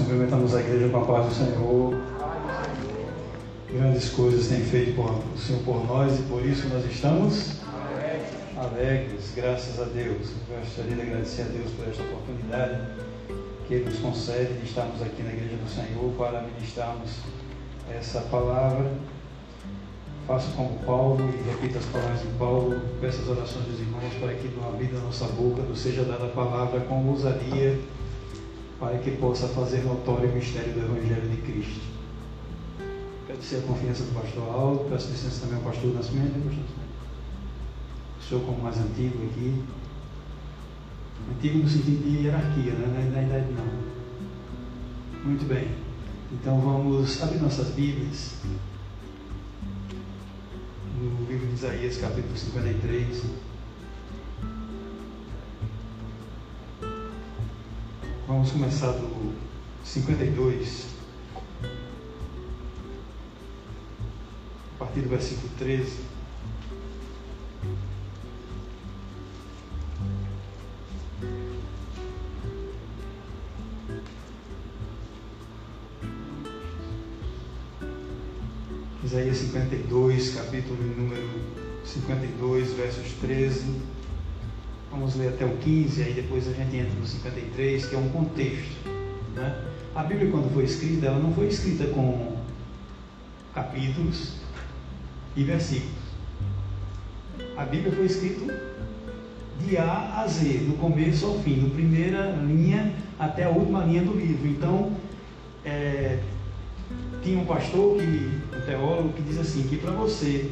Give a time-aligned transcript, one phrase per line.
[0.00, 1.94] cumprimentamos a igreja com a paz do Senhor.
[3.70, 7.60] Grandes coisas tem feito por, o Senhor por nós e por isso nós estamos
[8.56, 10.30] alegres, graças a Deus.
[10.48, 12.80] Eu gostaria de agradecer a Deus por esta oportunidade
[13.68, 17.10] que Ele nos concede de estarmos aqui na igreja do Senhor para ministrarmos
[17.90, 18.90] essa palavra.
[20.26, 24.32] Faço como Paulo e repita as palavras de Paulo, peço as orações dos irmãos para
[24.32, 27.78] que no abrir da nossa boca nos seja dada a palavra com ousadia
[28.80, 31.82] para que possa fazer notório o mistério do Evangelho de Cristo.
[33.24, 36.90] Agradecer a confiança do pastor Aldo, peço licença também ao pastor Nascimento, pastor Nascimento.
[38.18, 39.62] O senhor como mais antigo aqui.
[41.30, 43.10] Antigo no sentido de hierarquia, né?
[43.12, 45.24] na idade não.
[45.24, 45.68] Muito bem.
[46.32, 48.36] Então vamos abrir nossas Bíblias.
[50.98, 53.49] No livro de Isaías, capítulo 53.
[58.30, 59.34] Vamos começar do
[59.84, 60.86] 52,
[64.76, 65.98] a partir do versículo 13.
[79.02, 81.28] Isaías 52, capítulo número
[81.84, 83.89] 52, versos 13
[85.00, 88.10] Vamos ler até o 15, aí depois a gente entra no 53, que é um
[88.10, 88.86] contexto.
[89.34, 89.64] Né?
[89.94, 92.36] A Bíblia, quando foi escrita, ela não foi escrita com
[93.54, 94.34] capítulos
[95.34, 95.96] e versículos.
[97.56, 98.54] A Bíblia foi escrita
[99.66, 104.02] de A a Z, do começo ao fim, da primeira linha até a última linha
[104.02, 104.46] do livro.
[104.46, 104.92] Então,
[105.64, 106.18] é,
[107.22, 108.04] tinha um pastor, que,
[108.54, 110.50] um teólogo, que diz assim, que para você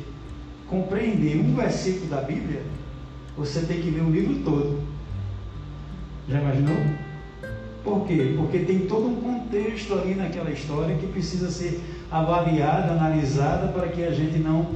[0.67, 2.62] compreender um versículo da Bíblia,
[3.39, 4.83] você tem que ler o livro todo.
[6.28, 6.77] Já imaginou?
[7.84, 8.34] Por quê?
[8.37, 14.03] Porque tem todo um contexto ali naquela história que precisa ser avaliada, analisada, para que
[14.03, 14.66] a gente não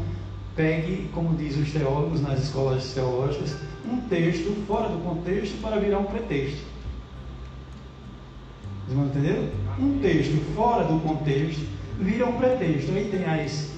[0.55, 5.99] pegue, como dizem os teólogos nas escolas teológicas, um texto fora do contexto para virar
[5.99, 6.63] um pretexto.
[8.87, 9.53] Vocês vão entender?
[9.79, 11.67] Um texto fora do contexto
[11.99, 12.93] vira um pretexto.
[12.93, 13.73] Aí tem as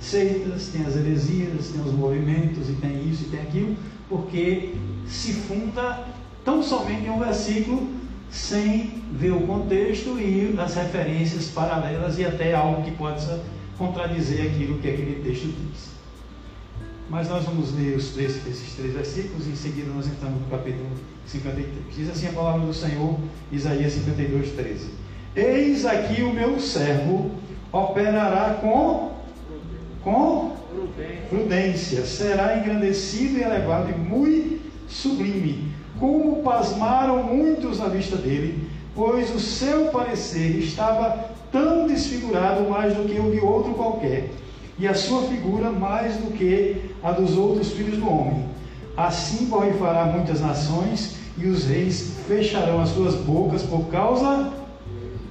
[0.00, 3.76] seitas, tem as heresias, tem os movimentos, e tem isso e tem aquilo
[4.08, 4.74] porque
[5.06, 6.06] se funda
[6.44, 7.88] tão somente em um versículo,
[8.30, 13.42] sem ver o contexto e as referências paralelas e até algo que possa
[13.78, 15.94] contradizer aquilo que aquele texto diz.
[17.08, 20.46] Mas nós vamos ler os três, esses três versículos e em seguida nós entramos no
[20.48, 20.88] capítulo
[21.26, 21.94] 53.
[21.94, 23.18] Diz assim a palavra do Senhor,
[23.52, 24.88] Isaías 52, 13.
[25.36, 27.30] Eis aqui o meu servo
[27.72, 29.12] operará com,
[30.02, 30.56] com
[31.28, 35.72] prudência, será engrandecido e elevado e muito sublime.
[35.98, 43.04] Como pasmaram muitos à vista dele, pois o seu parecer estava tão desfigurado mais do
[43.04, 44.30] que o de outro qualquer,
[44.78, 48.44] e a sua figura mais do que a dos outros filhos do homem.
[48.96, 54.52] Assim borrifará muitas nações, e os reis fecharão as suas bocas por causa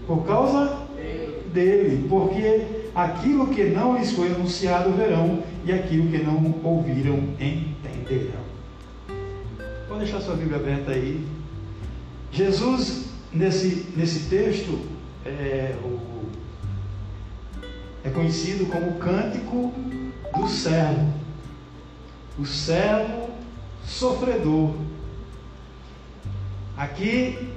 [0.05, 0.79] por causa
[1.53, 8.43] dele, porque aquilo que não lhes foi anunciado verão, e aquilo que não ouviram entenderão.
[9.87, 11.25] Pode deixar sua Bíblia aberta aí.
[12.31, 14.79] Jesus, nesse, nesse texto,
[15.25, 15.99] é, o,
[18.03, 19.73] é conhecido como o cântico
[20.35, 21.13] do servo.
[22.37, 23.29] O servo
[23.85, 24.73] sofredor.
[26.75, 27.49] Aqui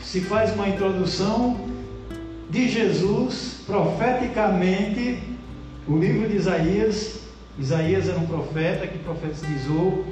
[0.00, 1.73] se faz uma introdução
[2.54, 5.18] de Jesus profeticamente,
[5.88, 7.24] o livro de Isaías.
[7.58, 10.04] Isaías era um profeta que profetizou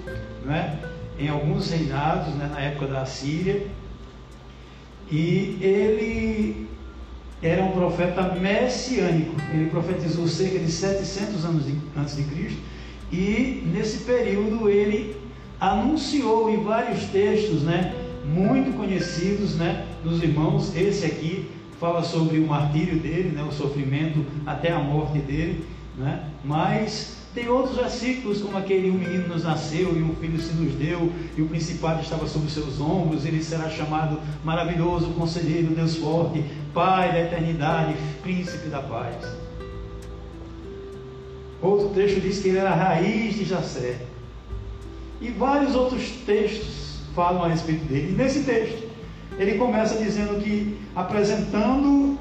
[0.45, 0.81] né,
[1.19, 3.65] em alguns reinados, né, na época da Síria,
[5.09, 6.69] e ele
[7.41, 9.35] era um profeta messiânico.
[9.53, 12.59] Ele profetizou cerca de 700 anos de, antes de Cristo,
[13.13, 15.17] e nesse período ele
[15.61, 20.75] anunciou em vários textos, né, muito conhecidos, né, dos irmãos.
[20.75, 21.52] Esse aqui
[21.83, 25.67] fala sobre o martírio dele, né, o sofrimento até a morte dele,
[25.99, 26.29] né?
[26.45, 30.75] mas tem outros versículos, como aquele: um menino nos nasceu e um filho se nos
[30.77, 36.45] deu, e o principado estava sobre seus ombros, ele será chamado maravilhoso, conselheiro, Deus forte,
[36.73, 39.17] Pai da eternidade, príncipe da paz.
[41.61, 43.99] Outro texto diz que ele era a raiz de Jacé.
[45.21, 48.13] E vários outros textos falam a respeito dele.
[48.13, 48.82] E nesse texto,
[49.39, 52.19] ele começa dizendo que apresentando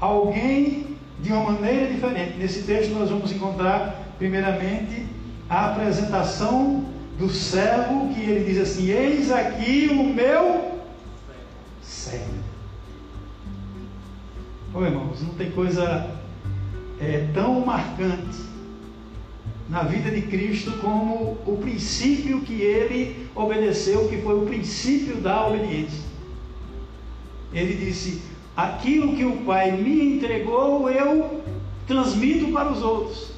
[0.00, 2.36] alguém de uma maneira diferente.
[2.36, 5.06] Nesse texto nós vamos encontrar, primeiramente,
[5.48, 6.84] a apresentação
[7.18, 10.80] do servo, que ele diz assim: Eis aqui o meu
[11.82, 12.44] servo.
[14.74, 16.10] Oh, irmãos, não tem coisa
[17.00, 18.42] é, tão marcante
[19.68, 25.46] na vida de Cristo como o princípio que ele obedeceu, que foi o princípio da
[25.46, 26.13] obediência.
[27.54, 28.20] Ele disse:
[28.56, 31.42] Aquilo que o Pai me entregou, eu
[31.86, 33.32] transmito para os outros.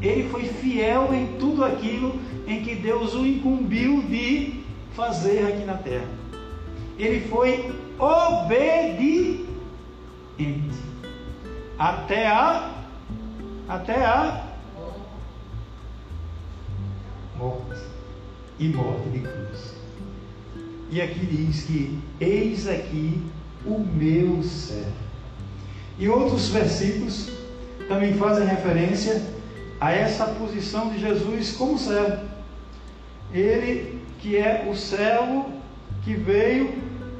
[0.00, 2.14] Ele foi fiel em tudo aquilo
[2.46, 4.60] em que Deus o incumbiu de
[4.94, 6.08] fazer aqui na terra.
[6.98, 9.46] Ele foi obediente
[11.78, 12.74] até a
[13.68, 14.46] até a
[17.36, 17.80] morte
[18.58, 19.74] e morte de cruz.
[20.90, 23.22] E aqui diz que eis aqui
[23.64, 24.92] o meu servo.
[25.98, 27.30] E outros versículos
[27.88, 29.22] também fazem referência
[29.80, 32.26] a essa posição de Jesus como servo.
[33.32, 35.50] Ele que é o servo
[36.02, 36.72] que veio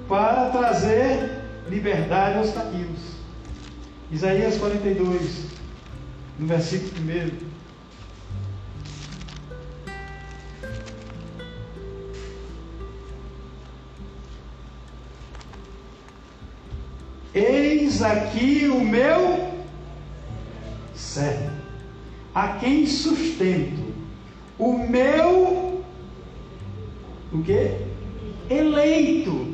[0.08, 3.18] para trazer liberdade aos cativos.
[4.10, 5.46] Isaías 42,
[6.38, 7.47] no versículo 1.
[17.98, 19.48] Eis aqui o meu
[20.94, 21.50] servo,
[22.32, 23.92] a quem sustento,
[24.56, 25.82] o meu
[27.32, 27.76] o que?
[28.48, 29.52] Eleito,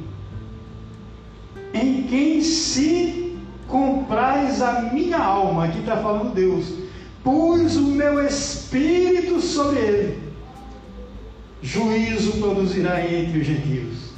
[1.72, 6.66] em quem se comprais a minha alma, aqui está falando Deus,
[7.22, 10.22] pus o meu espírito sobre ele,
[11.62, 14.10] juízo produzirá entre os gentios.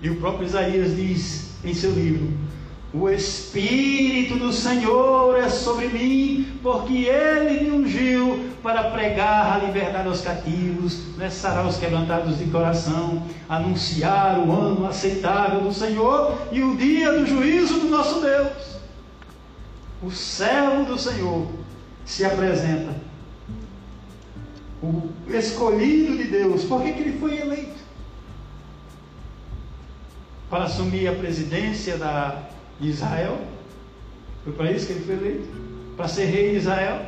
[0.00, 2.47] E o próprio Isaías diz em seu livro:
[2.92, 10.08] O Espírito do Senhor é sobre mim, porque Ele me ungiu para pregar a liberdade
[10.08, 16.62] aos cativos, né, sarar os quebrantados de coração, anunciar o ano aceitável do Senhor e
[16.62, 18.78] o dia do juízo do nosso Deus.
[20.02, 21.46] O servo do Senhor
[22.06, 22.94] se apresenta,
[24.82, 27.78] o escolhido de Deus, por que ele foi eleito?
[30.48, 32.47] para assumir a presidência da,
[32.80, 33.38] de Israel.
[34.44, 35.48] Foi para isso que ele foi eleito
[35.96, 37.00] para ser rei de Israel.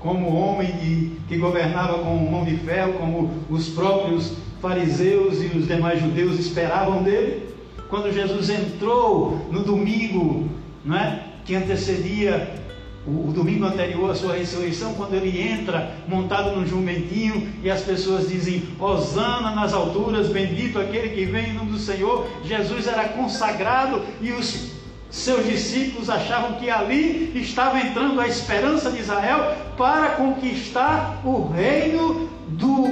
[0.00, 5.66] Como homem de, que governava com mão de ferro, como os próprios fariseus e os
[5.66, 7.54] demais judeus esperavam dele.
[7.88, 10.48] Quando Jesus entrou no domingo,
[10.84, 12.65] não é, que antecedia
[13.06, 17.82] o, o, domingo anterior à sua ressurreição, quando ele entra montado num jumentinho e as
[17.82, 22.26] pessoas dizem: Hosana nas alturas, bendito aquele que vem em nome do Senhor.
[22.44, 24.72] Jesus era consagrado e os
[25.10, 32.28] seus discípulos achavam que ali estava entrando a esperança de Israel para conquistar o reino
[32.48, 32.86] do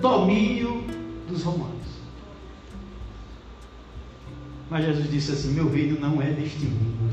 [0.00, 0.84] domínio
[1.28, 1.72] dos romanos.
[4.68, 7.12] Mas Jesus disse assim: Meu reino não é deste mundo.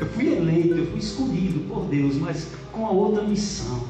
[0.00, 3.84] Eu fui eleito, eu fui escolhido por Deus, mas com a outra missão.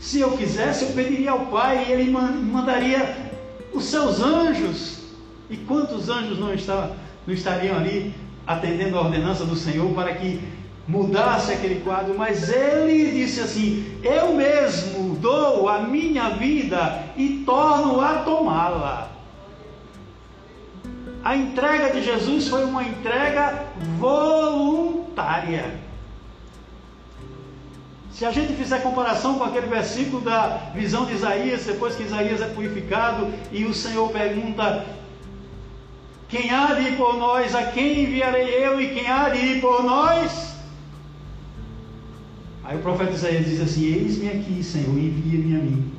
[0.00, 3.32] Se eu quisesse, eu pediria ao Pai e Ele mandaria
[3.72, 5.04] os seus anjos.
[5.48, 6.90] E quantos anjos não, está,
[7.26, 8.12] não estariam ali
[8.44, 10.40] atendendo a ordenança do Senhor para que
[10.88, 12.14] mudasse aquele quadro?
[12.18, 19.13] Mas Ele disse assim: Eu mesmo dou a minha vida e torno a tomá-la.
[21.24, 23.64] A entrega de Jesus foi uma entrega
[23.98, 25.80] voluntária.
[28.12, 32.42] Se a gente fizer comparação com aquele versículo da visão de Isaías, depois que Isaías
[32.42, 34.84] é purificado e o Senhor pergunta:
[36.28, 37.54] Quem há de ir por nós?
[37.54, 40.54] A quem enviarei eu e quem há de ir por nós?
[42.62, 45.93] Aí o profeta Isaías diz assim: Eis-me aqui, Senhor, envia-me a mim.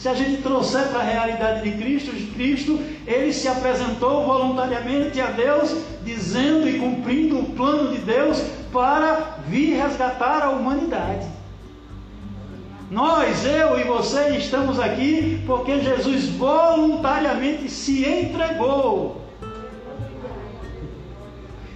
[0.00, 5.20] Se a gente trouxer para a realidade de Cristo, de Cristo, ele se apresentou voluntariamente
[5.20, 8.42] a Deus, dizendo e cumprindo o plano de Deus
[8.72, 11.26] para vir resgatar a humanidade.
[12.90, 19.20] Nós, eu e você, estamos aqui porque Jesus voluntariamente se entregou.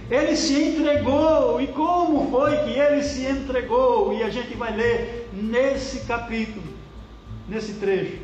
[0.09, 1.61] Ele se entregou.
[1.61, 4.17] E como foi que ele se entregou?
[4.17, 6.64] E a gente vai ler nesse capítulo
[7.47, 8.17] nesse trecho.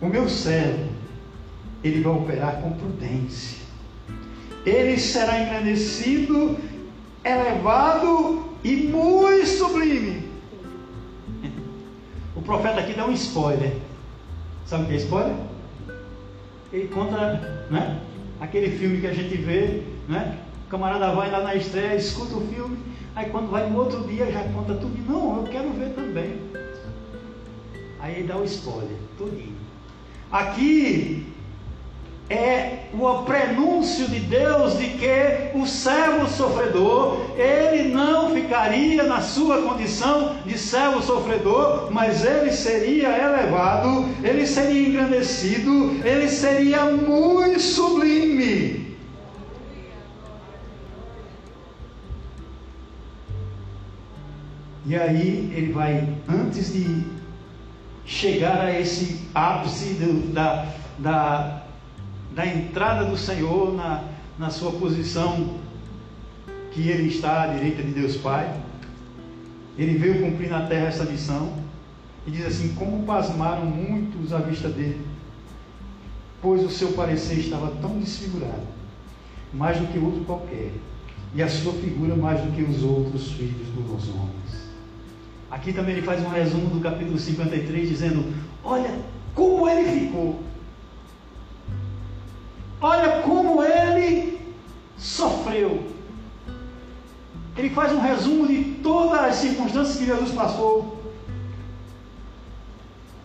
[0.00, 0.88] O meu servo,
[1.82, 3.58] ele vai operar com prudência.
[4.64, 6.58] Ele será engrandecido,
[7.24, 10.28] elevado e muito sublime.
[12.34, 13.76] O profeta aqui dá um spoiler.
[14.66, 15.36] Sabe o que é spoiler?
[16.72, 18.00] Ele conta, né?
[18.40, 20.38] Aquele filme que a gente vê, né?
[20.66, 22.76] O camarada vai lá na estreia, escuta o filme,
[23.16, 24.94] Aí quando vai no outro dia já conta tudo.
[25.10, 26.38] Não, eu quero ver também.
[27.98, 29.56] Aí dá o spoiler, tudinho.
[30.30, 31.26] Aqui
[32.28, 39.62] é o prenúncio de Deus de que o servo sofredor, ele não ficaria na sua
[39.62, 48.85] condição de servo sofredor, mas ele seria elevado, ele seria engrandecido, ele seria muito sublime.
[54.86, 57.04] E aí ele vai, antes de
[58.04, 61.66] chegar a esse ápice do, da, da
[62.36, 64.04] da entrada do Senhor na,
[64.38, 65.54] na sua posição
[66.70, 68.60] que ele está à direita de Deus Pai.
[69.78, 71.54] Ele veio cumprir na terra essa missão
[72.26, 75.00] e diz assim: Como pasmaram muitos à vista dele,
[76.42, 78.66] pois o seu parecer estava tão desfigurado,
[79.54, 80.72] mais do que outro qualquer,
[81.34, 84.65] e a sua figura mais do que os outros filhos dos homens.
[85.50, 88.32] Aqui também ele faz um resumo do capítulo 53, dizendo:
[88.64, 88.90] Olha
[89.34, 90.40] como ele ficou.
[92.80, 94.40] Olha como ele
[94.98, 95.84] sofreu.
[97.56, 100.96] Ele faz um resumo de todas as circunstâncias que Jesus passou.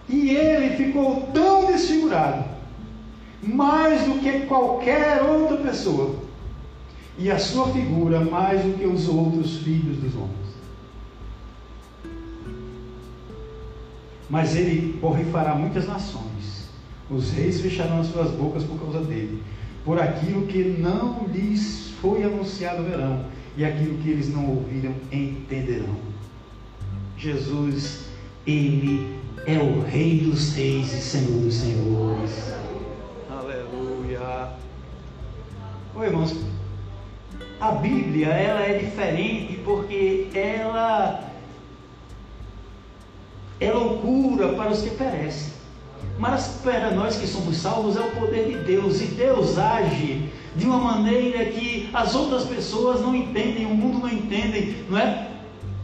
[0.07, 2.43] E ele ficou tão desfigurado,
[3.41, 6.15] mais do que qualquer outra pessoa,
[7.17, 10.40] e a sua figura mais do que os outros filhos dos homens.
[14.31, 16.31] Mas ele borrifará muitas nações
[17.11, 19.43] os reis fecharão as suas bocas por causa dele,
[19.83, 23.25] por aquilo que não lhes foi anunciado verão,
[23.57, 25.95] e aquilo que eles não ouviram entenderão.
[27.17, 28.05] Jesus,
[28.47, 32.53] ele é o Rei dos Reis e Senhor dos Senhores.
[33.29, 34.53] Aleluia.
[35.93, 36.35] Oi, irmãos.
[37.59, 41.30] A Bíblia, ela é diferente porque ela
[43.62, 45.53] é loucura para os que perecem.
[46.18, 50.65] Mas para nós que somos salvos é o poder de Deus, e Deus age de
[50.65, 55.27] uma maneira que as outras pessoas não entendem, o mundo não entende, não é?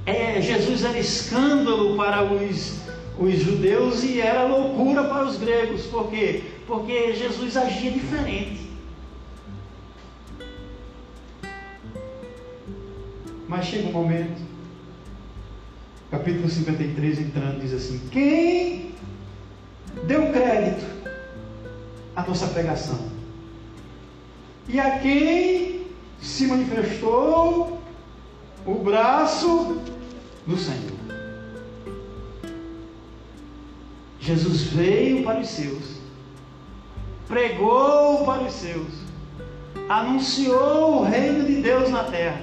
[0.05, 2.79] é Jesus era escândalo para os,
[3.19, 6.43] os judeus e era loucura para os gregos, por quê?
[6.65, 8.67] Porque Jesus agia diferente.
[13.47, 14.46] Mas chega um momento,
[16.09, 18.91] capítulo 53, entrando, diz assim: Quem
[20.05, 20.85] deu crédito
[22.15, 22.99] à nossa pregação.
[24.67, 25.87] E a quem
[26.19, 27.79] se manifestou
[28.65, 29.81] o braço
[30.45, 30.97] do Senhor.
[34.19, 36.01] Jesus veio para os seus,
[37.29, 38.87] pregou para os seus,
[39.87, 42.41] anunciou o reino de Deus na terra,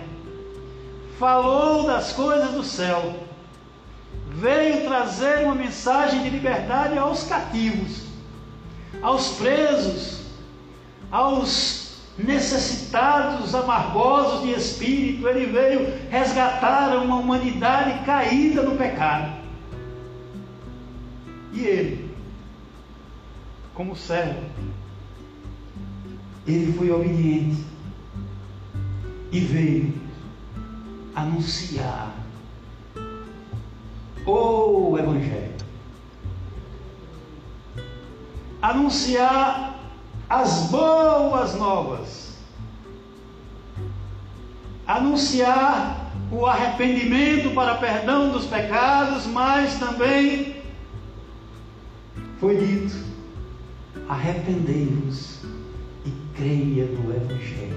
[1.18, 3.24] falou das coisas do céu
[4.35, 8.03] veio trazer uma mensagem de liberdade aos cativos,
[9.00, 10.23] aos presos,
[11.11, 15.29] aos necessitados, amargosos de espírito.
[15.29, 19.45] Ele veio resgatar uma humanidade caída no pecado.
[21.53, 22.11] E ele,
[23.75, 24.43] como servo,
[26.47, 27.64] ele foi obediente
[29.31, 29.95] e veio
[31.14, 32.24] anunciar
[34.26, 35.54] o Evangelho.
[38.62, 39.78] Anunciar
[40.28, 42.38] as boas novas.
[44.87, 50.57] Anunciar o arrependimento para perdão dos pecados, mas também
[52.38, 52.95] foi dito:
[54.09, 55.43] arrependei-vos
[56.04, 57.75] e creia no Evangelho.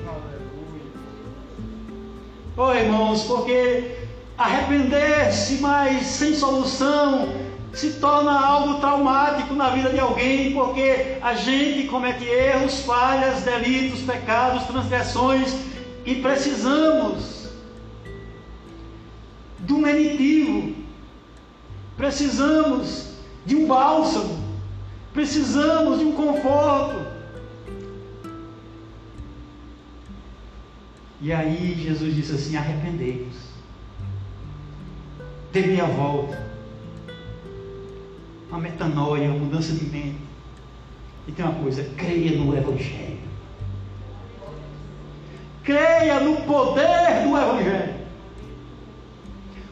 [2.60, 3.97] Oh, irmãos, porque
[4.38, 7.34] Arrepender-se, mas sem solução,
[7.74, 14.02] se torna algo traumático na vida de alguém, porque a gente comete erros, falhas, delitos,
[14.02, 15.56] pecados, transgressões
[16.06, 17.50] e precisamos
[19.60, 20.76] de um lenitivo,
[21.96, 23.10] precisamos
[23.44, 24.38] de um bálsamo,
[25.14, 27.08] precisamos de um conforto.
[31.20, 33.47] E aí Jesus disse assim: arrependei-vos
[35.52, 36.48] ter a volta.
[38.50, 40.18] Uma metanoia, uma mudança de mente.
[41.28, 43.18] E tem uma coisa, creia no Evangelho.
[45.64, 47.98] Creia no poder do Evangelho.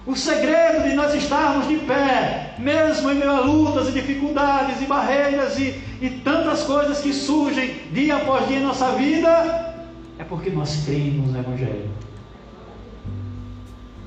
[0.05, 4.86] O segredo de nós estarmos de pé, mesmo em meio a lutas e dificuldades e
[4.86, 9.74] barreiras e, e tantas coisas que surgem dia após dia em nossa vida,
[10.20, 11.89] é porque nós cremos no Evangelho.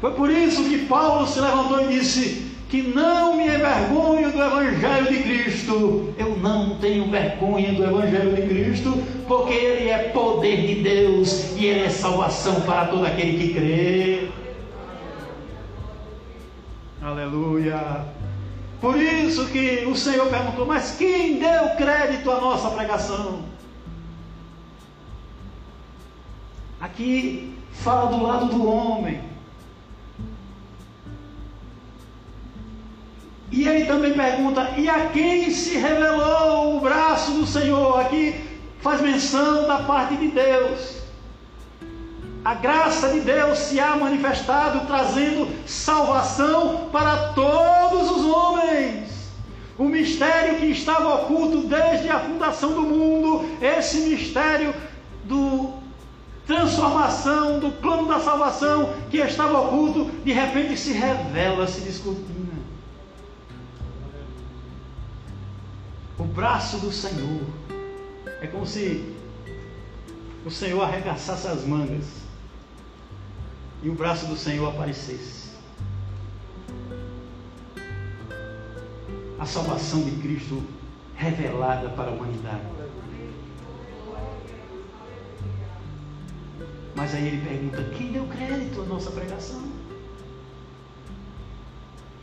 [0.00, 5.08] Foi por isso que Paulo se levantou e disse: que não me envergonho do Evangelho
[5.08, 6.14] de Cristo.
[6.18, 11.64] Eu não tenho vergonha do Evangelho de Cristo, porque ele é poder de Deus e
[11.64, 14.28] ele é salvação para todo aquele que crê.
[17.00, 18.04] Aleluia.
[18.80, 23.44] Por isso que o Senhor perguntou: Mas quem deu crédito à nossa pregação?
[26.80, 29.27] Aqui fala do lado do homem.
[33.50, 38.00] E ele também pergunta: e a quem se revelou o braço do Senhor?
[38.00, 38.34] Aqui
[38.80, 40.98] faz menção da parte de Deus.
[42.44, 49.08] A graça de Deus se há manifestado, trazendo salvação para todos os homens.
[49.76, 54.74] O mistério que estava oculto desde a fundação do mundo, esse mistério
[55.24, 55.72] do
[56.46, 62.37] transformação, do plano da salvação que estava oculto, de repente se revela, se descortina.
[66.18, 67.42] O braço do Senhor.
[68.40, 69.14] É como se
[70.44, 72.06] o Senhor arregaçasse as mangas
[73.82, 75.48] e o braço do Senhor aparecesse.
[79.38, 80.62] A salvação de Cristo
[81.14, 82.62] revelada para a humanidade.
[86.94, 89.62] Mas aí ele pergunta: quem deu crédito à nossa pregação?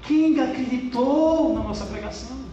[0.03, 2.44] Quem acreditou na nossa pregação?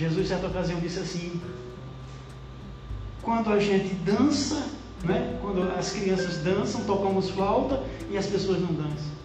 [0.00, 1.38] Jesus, certa ocasião, disse assim:
[3.20, 4.66] quando a gente dança,
[5.04, 5.38] né?
[5.42, 9.20] quando as crianças dançam, tocamos flauta e as pessoas não dançam.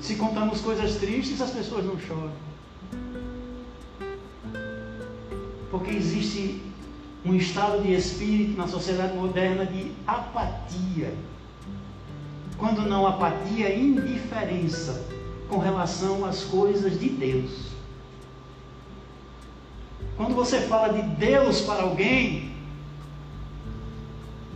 [0.00, 2.32] Se contamos coisas tristes, as pessoas não choram.
[5.70, 6.62] Porque existe
[7.26, 11.12] um estado de espírito na sociedade moderna de apatia.
[12.56, 15.04] Quando não apatia, indiferença
[15.50, 17.71] com relação às coisas de Deus.
[20.16, 22.52] Quando você fala de Deus para alguém,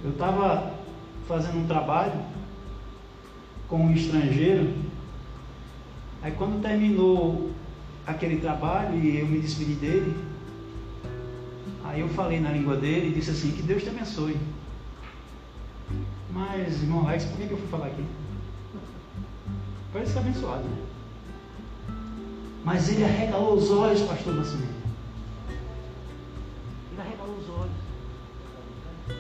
[0.05, 0.75] eu estava
[1.27, 2.21] fazendo um trabalho
[3.69, 4.73] com um estrangeiro,
[6.23, 7.51] aí quando terminou
[8.07, 10.17] aquele trabalho e eu me despedi dele,
[11.85, 14.37] aí eu falei na língua dele e disse assim, que Deus te abençoe.
[16.31, 18.05] Mas, irmão Alex, por que eu fui falar aqui?
[19.93, 20.77] Parece ser abençoado, né?
[22.63, 24.76] Mas ele arregalou os olhos, pastor Nascimento.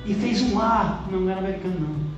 [0.05, 1.07] E fez um ar.
[1.11, 2.17] Não, não era americano, não.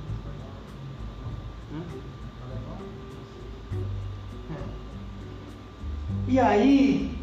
[6.27, 7.17] E aí,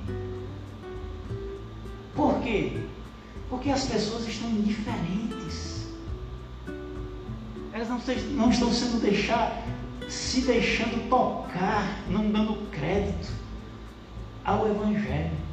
[2.15, 2.83] por quê?
[3.49, 5.87] Porque as pessoas estão indiferentes.
[7.73, 8.01] Elas não,
[8.35, 9.63] não estão sendo deixar,
[10.09, 13.33] se deixando tocar, não dando crédito
[14.45, 15.46] ao Evangelho.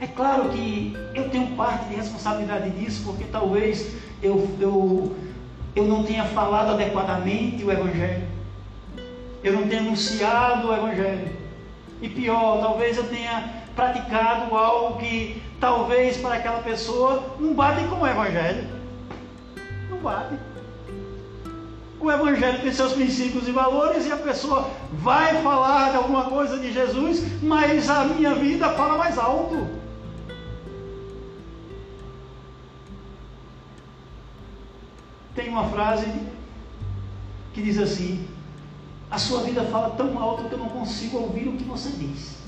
[0.00, 5.16] É claro que eu tenho parte de responsabilidade disso, porque talvez eu, eu,
[5.74, 8.22] eu não tenha falado adequadamente o Evangelho.
[9.42, 11.28] Eu não tenha anunciado o Evangelho.
[12.00, 17.96] E pior, talvez eu tenha praticado algo que talvez para aquela pessoa não bate com
[17.96, 18.68] o Evangelho.
[19.90, 20.34] Não bate.
[22.00, 26.56] O Evangelho tem seus princípios e valores e a pessoa vai falar de alguma coisa
[26.56, 29.66] de Jesus, mas a minha vida fala mais alto.
[35.38, 36.04] Tem uma frase
[37.54, 38.26] que diz assim:
[39.08, 42.38] A sua vida fala tão alto que eu não consigo ouvir o que você diz.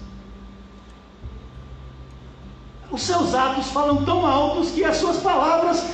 [2.91, 5.85] Os seus atos falam tão altos que as suas palavras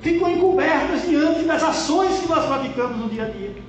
[0.00, 3.60] ficam encobertas diante das ações que nós praticamos no dia a dia.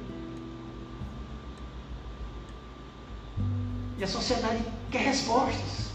[3.98, 4.62] E a sociedade
[4.92, 5.90] quer respostas.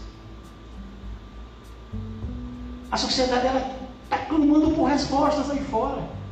[2.91, 6.22] A sociedade ela está clamando por respostas aí fora.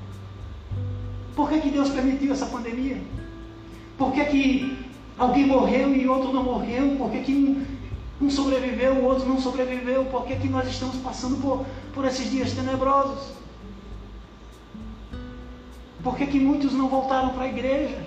[1.36, 3.02] Por que, que Deus permitiu essa pandemia?
[3.98, 4.78] Por que, que
[5.18, 6.96] alguém morreu e outro não morreu?
[6.98, 7.66] Por que, que
[8.22, 10.06] um, sobreviveu, o outro não sobreviveu?
[10.06, 13.34] Por que, que nós estamos passando por, por esses dias tenebrosos?
[16.04, 18.04] Por que, que muitos não voltaram para a igreja?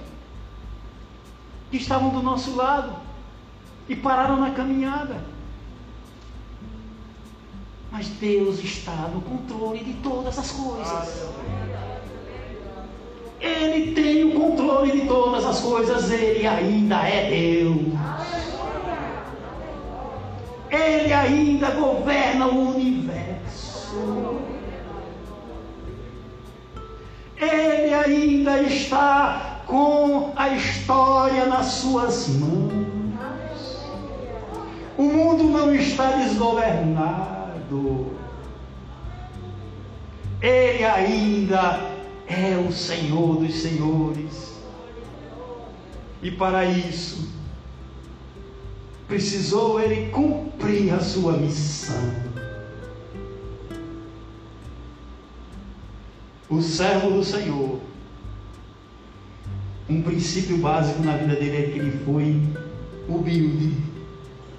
[1.71, 2.97] Que estavam do nosso lado
[3.89, 5.25] e pararam na caminhada.
[7.91, 11.29] Mas Deus está no controle de todas as coisas.
[13.45, 17.93] Ele tem o controle de todas as coisas, ele ainda é Deus.
[20.71, 24.41] Ele ainda governa o universo.
[27.37, 33.85] Ele ainda está com a história nas suas mãos.
[34.97, 38.15] O mundo não está desgovernado.
[40.41, 41.94] Ele ainda
[42.27, 44.55] é o Senhor dos Senhores.
[46.23, 47.29] E para isso,
[49.07, 52.15] precisou ele cumprir a sua missão.
[56.49, 57.81] O servo do Senhor,
[59.89, 62.41] um princípio básico na vida dele é que ele foi
[63.09, 63.77] humilde.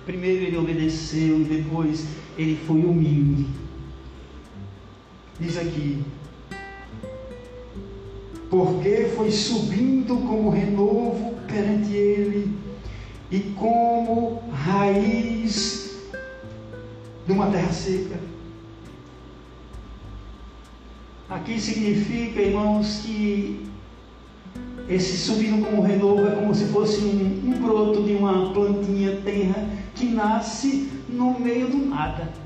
[0.06, 2.06] Primeiro ele obedeceu e depois
[2.38, 3.47] ele foi humilde.
[5.39, 6.04] Diz aqui,
[8.49, 12.55] porque foi subindo como renovo perante ele
[13.31, 15.99] e como raiz
[17.25, 18.19] de uma terra seca.
[21.27, 23.65] Aqui significa, irmãos, que
[24.88, 29.67] esse subindo como renovo é como se fosse um, um broto de uma plantinha terra
[29.95, 32.44] que nasce no meio do nada.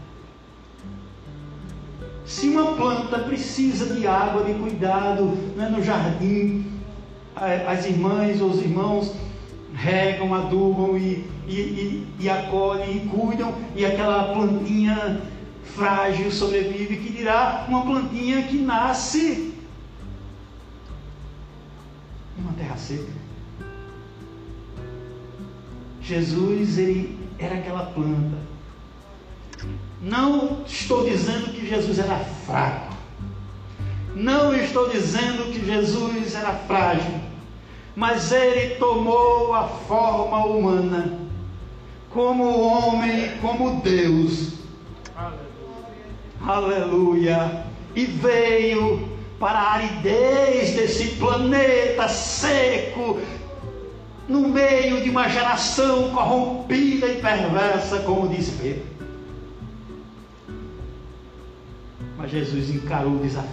[2.29, 6.63] Se uma planta precisa de água, de cuidado né, no jardim,
[7.35, 9.15] as irmãs ou os irmãos
[9.73, 15.23] regam, adubam e, e, e, e acolhem e cuidam, e aquela plantinha
[15.63, 19.55] frágil sobrevive, que dirá uma plantinha que nasce
[22.37, 23.11] numa terra seca.
[25.99, 28.48] Jesus, ele era aquela planta.
[30.01, 32.95] Não estou dizendo que Jesus era fraco.
[34.15, 37.29] Não estou dizendo que Jesus era frágil
[37.99, 41.19] mas ele tomou a forma humana,
[42.09, 44.53] como homem, como Deus.
[46.47, 46.77] Aleluia.
[47.35, 47.65] Aleluia.
[47.93, 53.19] E veio para a aridez desse planeta seco,
[54.29, 58.88] no meio de uma geração corrompida e perversa, como diz Pedro.
[62.29, 63.49] Mas Jesus encarou o desafio.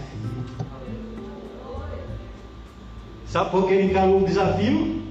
[3.27, 5.03] Sabe por que ele encarou o desafio?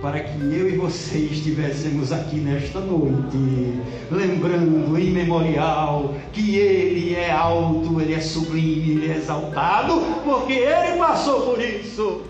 [0.00, 7.30] Para que eu e você estivéssemos aqui nesta noite, lembrando em memorial que Ele é
[7.30, 12.22] alto, Ele é sublime, Ele é exaltado, porque Ele passou por isso.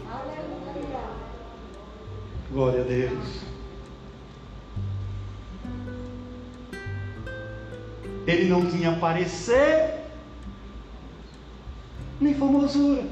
[2.52, 3.43] Glória a Deus.
[8.26, 10.00] Ele não tinha parecer,
[12.20, 13.04] nem formosura.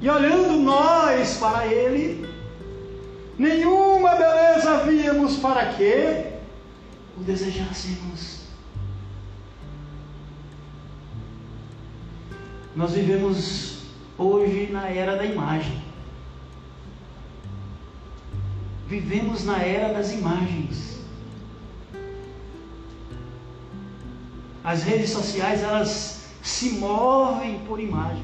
[0.00, 2.28] E olhando nós para Ele,
[3.38, 6.32] nenhuma beleza víamos para que
[7.16, 8.42] o desejássemos.
[12.74, 13.82] Nós vivemos
[14.16, 15.82] hoje na era da imagem.
[18.86, 21.01] Vivemos na era das imagens.
[24.64, 28.22] As redes sociais, elas se movem por imagens.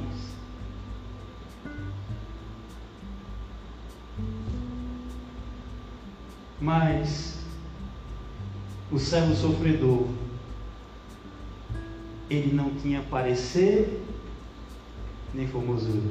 [6.60, 7.38] Mas
[8.90, 10.08] o servo sofredor,
[12.30, 14.04] ele não tinha parecer
[15.34, 16.10] nem formosura.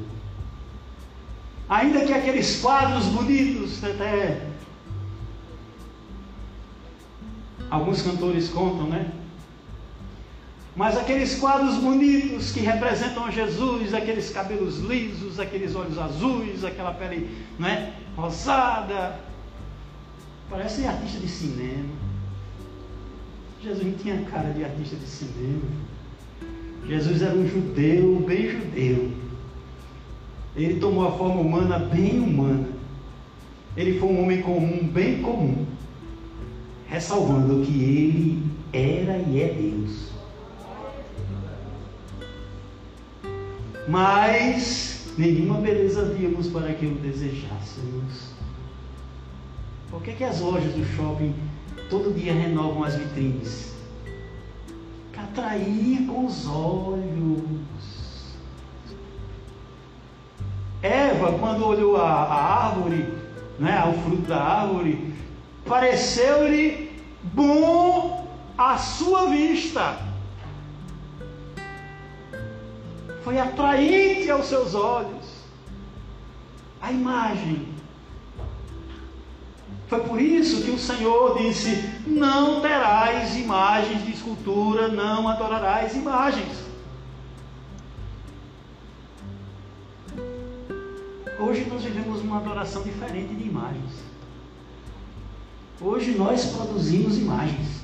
[1.68, 4.46] Ainda que aqueles quadros bonitos, até
[7.70, 9.12] alguns cantores contam, né?
[10.78, 17.28] Mas aqueles quadros bonitos que representam Jesus, aqueles cabelos lisos, aqueles olhos azuis, aquela pele
[17.58, 19.18] né, rosada,
[20.50, 21.90] Parece artista de cinema.
[23.62, 25.62] Jesus não tinha cara de artista de cinema.
[26.86, 29.12] Jesus era um judeu, bem judeu.
[30.56, 32.68] Ele tomou a forma humana bem humana.
[33.76, 35.66] Ele foi um homem comum, bem comum.
[36.86, 40.17] Ressalvando que ele era e é Deus.
[43.88, 48.34] Mas nenhuma beleza víamos para que o desejássemos.
[49.90, 51.34] Por que, que as lojas do shopping
[51.88, 53.74] todo dia renovam as vitrines?
[55.10, 58.36] Para atrair com os olhos.
[60.82, 63.08] Eva, quando olhou a, a árvore,
[63.58, 65.14] né, o fruto da árvore,
[65.64, 70.07] pareceu-lhe bom à sua vista.
[73.28, 75.26] foi atraente aos seus olhos.
[76.80, 77.68] A imagem.
[79.86, 86.56] Foi por isso que o Senhor disse: Não terás imagens de escultura, não adorarás imagens.
[91.38, 93.92] Hoje nós vivemos uma adoração diferente de imagens.
[95.78, 97.77] Hoje nós produzimos imagens.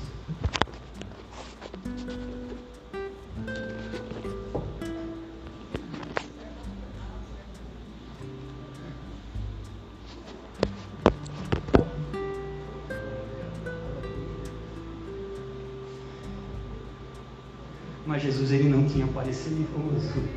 [19.25, 20.29] Não tinha parecido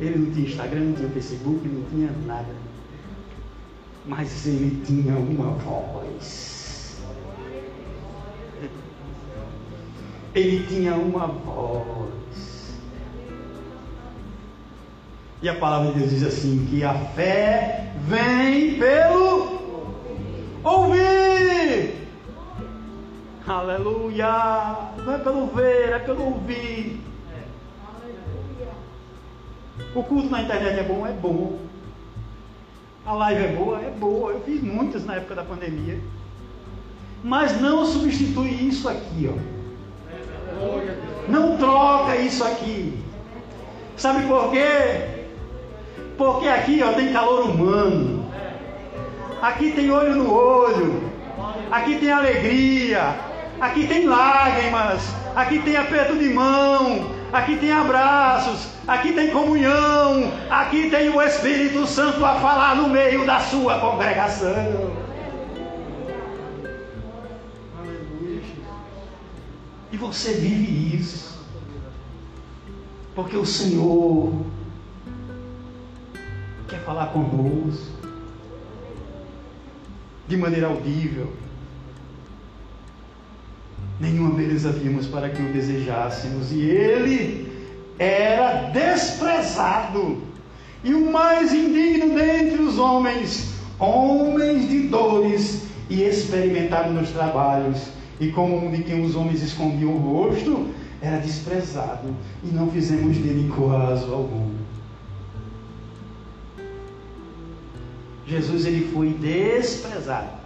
[0.00, 2.54] Ele não tinha Instagram, não tinha Facebook, não tinha nada.
[4.06, 7.00] Mas ele tinha uma voz.
[10.34, 12.06] Ele tinha uma voz.
[15.42, 19.58] E a palavra de Deus diz assim: que a fé vem pelo
[20.62, 21.15] ouvir.
[23.46, 24.90] Aleluia!
[25.04, 27.00] Não é pelo ver, é pelo ouvir.
[29.94, 31.06] O culto na internet é bom?
[31.06, 31.56] É bom.
[33.06, 33.78] A live é boa?
[33.78, 34.32] É boa.
[34.32, 36.00] Eu fiz muitas na época da pandemia.
[37.22, 39.36] Mas não substitui isso aqui, ó.
[41.28, 42.98] Não troca isso aqui.
[43.96, 45.24] Sabe por quê?
[46.18, 48.28] Porque aqui, ó, tem calor humano.
[49.40, 51.12] Aqui tem olho no olho.
[51.70, 53.25] Aqui tem alegria.
[53.60, 55.02] Aqui tem lágrimas,
[55.34, 61.86] aqui tem aperto de mão, aqui tem abraços, aqui tem comunhão, aqui tem o Espírito
[61.86, 64.94] Santo a falar no meio da sua congregação.
[67.78, 68.42] Aleluia.
[69.90, 71.42] E você vive isso,
[73.14, 74.34] porque o Senhor
[76.68, 77.96] quer falar conosco
[80.28, 81.45] de maneira audível
[84.00, 87.52] nenhuma beleza vimos para que o desejássemos, e ele
[87.98, 90.18] era desprezado,
[90.84, 97.88] e o mais indigno dentre os homens, homens de dores e experimentado nos trabalhos,
[98.20, 100.68] e como um de quem os homens escondiam o rosto,
[101.00, 104.50] era desprezado, e não fizemos dele caso algum.
[108.26, 110.45] Jesus ele foi desprezado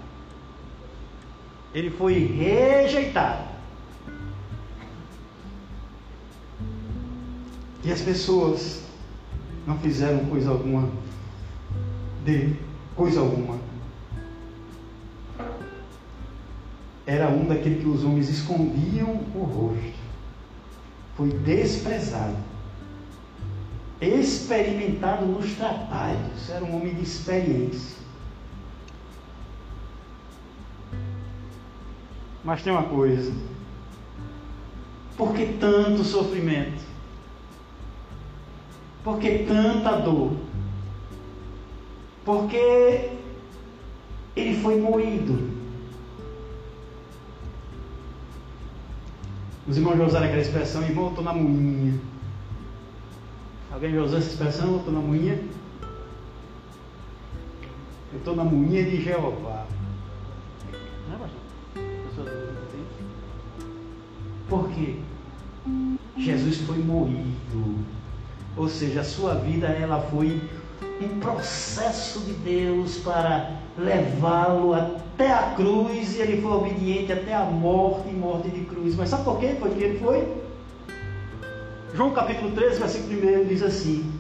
[1.75, 3.49] ele foi rejeitado.
[7.85, 8.83] E as pessoas
[9.67, 10.91] não fizeram coisa alguma
[12.25, 12.59] dele,
[12.95, 13.59] coisa alguma.
[17.07, 19.99] Era um daquele que os homens escondiam o rosto.
[21.17, 22.37] Foi desprezado.
[24.01, 26.51] Experimentado nos trabalhos.
[26.51, 28.00] Era um homem de experiência.
[32.45, 33.33] Mas tem uma coisa.
[35.17, 36.83] Por que tanto sofrimento?
[39.05, 40.33] Por que tanta dor?
[42.25, 43.11] Porque
[44.37, 45.51] ele foi moído.
[49.69, 52.01] Os irmãos já usaram aquela expressão, irmão, eu estou na moinha.
[53.71, 55.39] Alguém já usou essa expressão, eu estou na moinha?
[58.13, 59.67] Eu estou na moinha de Jeová.
[64.51, 64.97] Porque
[66.19, 67.79] Jesus foi moído.
[68.57, 70.43] Ou seja, a sua vida ela foi
[71.01, 77.45] um processo de Deus para levá-lo até a cruz e ele foi obediente até a
[77.45, 78.95] morte e morte de cruz.
[78.97, 79.57] Mas sabe por quê?
[79.59, 80.27] Porque ele foi?
[81.95, 84.13] João capítulo 13, versículo 1 diz assim: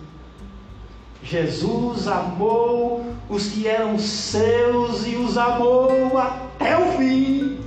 [1.23, 7.60] Jesus amou os que eram seus e os amou até o fim.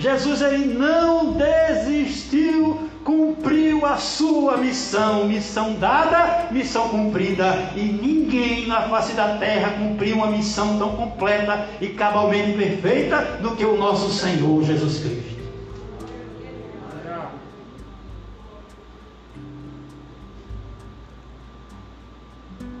[0.00, 8.88] Jesus ele não desistiu, cumpriu a sua missão, missão dada, missão cumprida, e ninguém na
[8.88, 14.10] face da terra cumpriu uma missão tão completa e cabalmente perfeita do que o nosso
[14.10, 15.40] Senhor Jesus Cristo.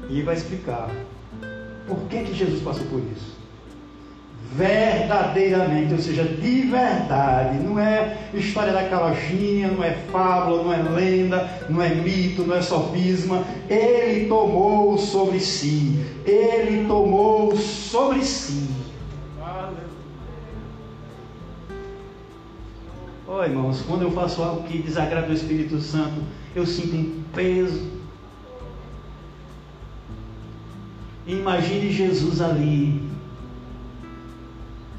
[0.08, 0.88] E vai explicar
[1.86, 3.39] por que, que Jesus passou por isso
[4.52, 7.58] verdadeiramente, ou seja, de verdade.
[7.58, 12.56] Não é história da carochinha, não é fábula, não é lenda, não é mito, não
[12.56, 13.44] é sofisma.
[13.68, 16.04] Ele tomou sobre si.
[16.24, 18.68] Ele tomou sobre si.
[23.32, 26.20] Oh, irmãos, quando eu faço algo que desagrada o Espírito Santo,
[26.52, 27.88] eu sinto um peso.
[31.28, 33.00] Imagine Jesus ali,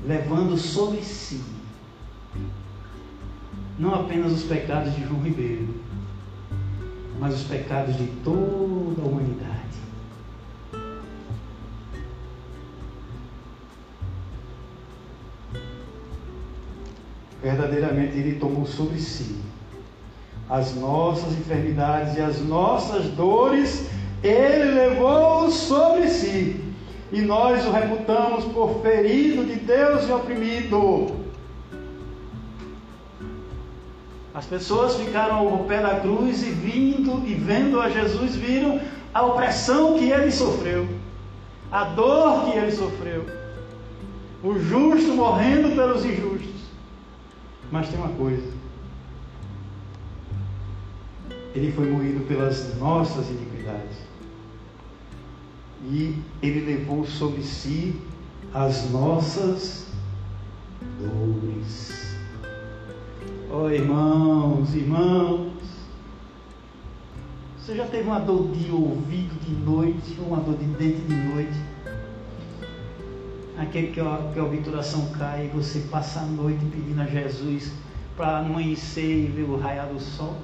[0.05, 1.41] levando sobre si
[3.81, 5.67] não apenas os pecados de João Ribeiro,
[7.19, 9.51] mas os pecados de toda a humanidade.
[17.41, 19.39] Verdadeiramente Ele tomou sobre si
[20.47, 23.87] as nossas enfermidades e as nossas dores,
[24.21, 26.70] Ele levou sobre si.
[27.11, 31.21] E nós o reputamos por ferido de Deus e oprimido.
[34.33, 38.79] As pessoas ficaram ao pé da cruz e vindo e vendo a Jesus viram
[39.13, 40.87] a opressão que ele sofreu,
[41.69, 43.25] a dor que ele sofreu,
[44.41, 46.61] o justo morrendo pelos injustos.
[47.69, 48.47] Mas tem uma coisa:
[51.53, 53.97] ele foi moído pelas nossas iniquidades,
[55.83, 57.99] e ele levou sobre si
[58.53, 59.87] as nossas
[60.99, 62.15] dores.
[63.51, 65.51] Oh, irmãos, irmãos,
[67.57, 71.57] você já teve uma dor de ouvido de noite, uma dor de dente de noite?
[73.57, 77.71] Aquele que a, que a obturação cai e você passa a noite pedindo a Jesus
[78.15, 80.35] para amanhecer e ver o raiar do sol?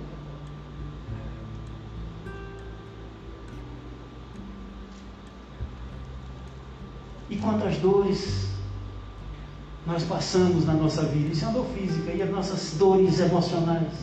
[7.30, 8.48] E quantas dores
[9.86, 11.34] nós passamos na nossa vida.
[11.34, 13.94] Isso é uma dor física e as nossas dores emocionais.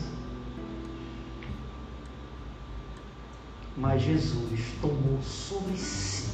[3.77, 6.29] Mas Jesus tomou sobre si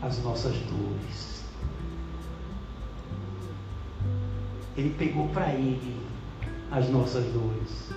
[0.00, 1.44] as nossas dores.
[4.76, 6.00] Ele pegou para ele
[6.70, 7.90] as nossas dores.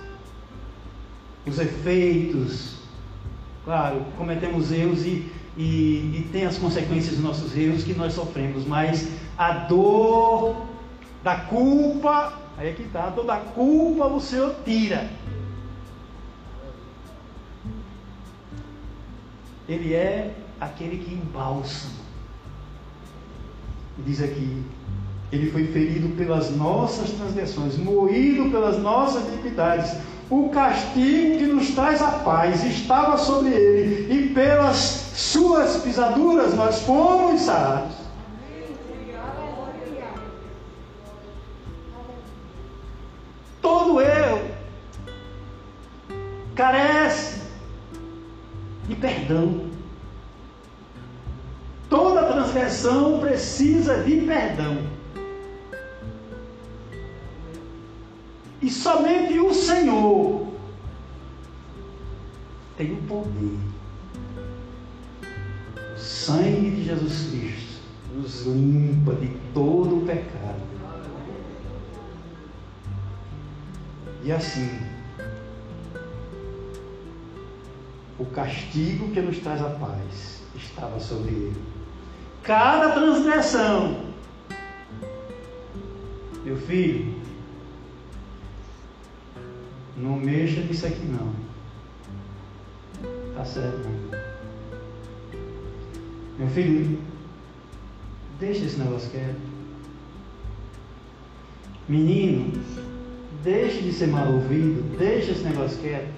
[1.46, 2.83] Os efeitos.
[3.64, 8.66] Claro, cometemos erros e e, e tem as consequências dos nossos erros que nós sofremos,
[8.66, 10.56] mas a dor
[11.22, 15.08] da culpa, aí é que está, a dor da culpa o Senhor tira.
[19.68, 22.04] Ele é aquele que embalsama.
[24.04, 24.62] Diz aqui,
[25.30, 29.96] ele foi ferido pelas nossas transgressões, moído pelas nossas iniquidades
[30.30, 34.76] o castigo que nos traz a paz estava sobre ele, e pelas
[35.14, 38.04] suas pisaduras nós fomos sarados.
[43.60, 44.50] Todo eu
[46.54, 47.40] carece
[48.86, 49.70] de perdão.
[51.88, 54.93] Toda transgressão precisa de perdão.
[58.64, 60.46] E somente o Senhor
[62.78, 63.58] tem o poder.
[65.94, 67.82] O sangue de Jesus Cristo
[68.14, 70.62] nos limpa de todo o pecado.
[74.22, 74.78] E assim,
[78.18, 81.62] o castigo que nos traz a paz estava sobre ele.
[82.42, 84.06] Cada transgressão,
[86.42, 87.13] meu filho,
[89.96, 91.32] não mexa nisso aqui não.
[93.34, 94.18] Tá certo, não.
[96.38, 96.98] Meu filho,
[98.40, 99.40] deixa esse negócio quieto.
[101.88, 102.52] Menino,
[103.42, 106.12] deixe de ser mal ouvido, deixa esse negócio quieto.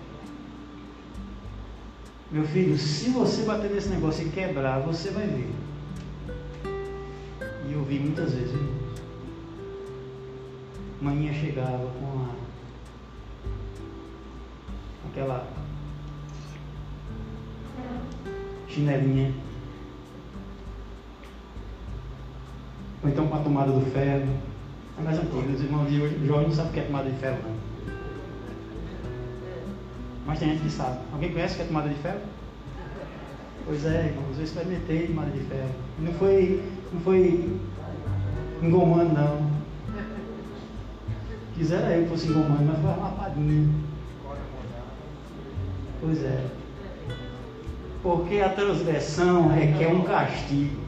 [2.30, 5.50] Meu filho, se você bater nesse negócio e quebrar, você vai ver.
[7.68, 8.56] E eu vi muitas vezes.
[11.00, 12.45] Manhã chegava com a
[15.16, 15.46] aquela
[18.68, 19.32] chinelinha.
[23.02, 24.28] Ou então com a tomada do ferro.
[24.98, 27.16] É mais antigo, os irmãos de hoje, jovens não sabem o que é tomada de
[27.16, 27.56] ferro, não.
[30.26, 30.98] Mas tem gente que sabe.
[31.12, 32.20] Alguém conhece o que é tomada de ferro?
[33.64, 35.70] Pois é, irmãos, eu experimentei tomada de ferro.
[35.98, 36.62] Não foi,
[36.92, 37.58] não foi
[38.62, 39.56] engomando, não.
[41.54, 43.95] Quisera eu que fosse engomando, mas foi uma lapadinha.
[46.00, 46.44] Pois é.
[48.02, 50.80] Porque a transgressão requer um castigo.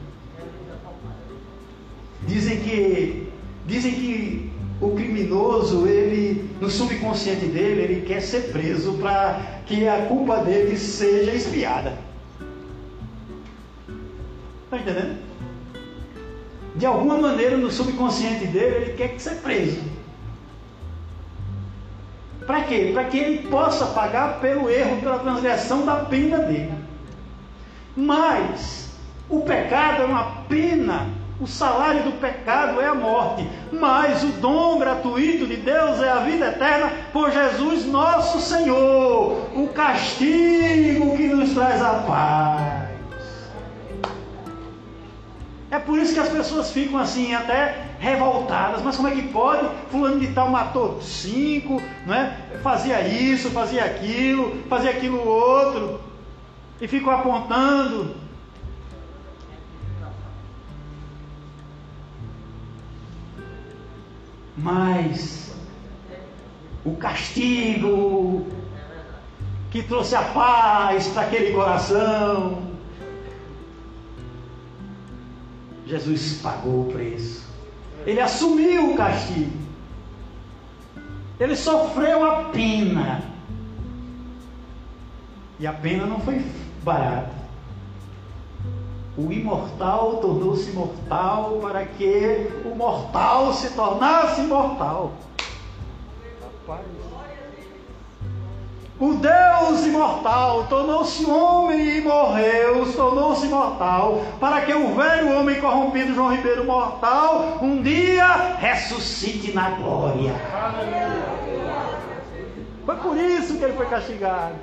[2.27, 3.27] Dizem que
[3.65, 4.51] dizem que
[4.81, 10.77] o criminoso, ele no subconsciente dele, ele quer ser preso para que a culpa dele
[10.77, 11.97] seja espiada.
[14.65, 15.17] Está entendendo?
[16.75, 19.81] De alguma maneira no subconsciente dele, ele quer ser preso.
[22.49, 22.89] Para quê?
[22.91, 26.73] Para que ele possa pagar pelo erro, pela transgressão da pena dele.
[27.95, 28.89] Mas
[29.29, 34.77] o pecado é uma pena O salário do pecado é a morte, mas o dom
[34.77, 39.47] gratuito de Deus é a vida eterna por Jesus nosso Senhor.
[39.55, 42.89] O castigo que nos traz a paz.
[45.71, 48.81] É por isso que as pessoas ficam assim, até revoltadas.
[48.81, 49.67] Mas como é que pode?
[49.91, 52.35] Fulano de tal matou cinco, não é?
[52.63, 55.99] fazia isso, fazia aquilo, fazia aquilo outro.
[56.81, 58.15] E ficam apontando
[64.61, 65.53] mas
[66.83, 68.47] o castigo
[69.71, 72.63] que trouxe a paz para aquele coração,
[75.85, 77.48] Jesus pagou o preço.
[78.05, 79.57] Ele assumiu o castigo.
[81.39, 83.21] Ele sofreu a pena.
[85.59, 86.45] E a pena não foi
[86.83, 87.39] barata.
[89.17, 95.11] O imortal tornou-se mortal para que o mortal se tornasse imortal.
[98.99, 106.13] O Deus imortal tornou-se homem e morreu, tornou-se mortal, para que o velho homem corrompido
[106.13, 110.33] João Ribeiro mortal um dia ressuscite na glória.
[112.85, 114.55] Foi por isso que ele foi castigado.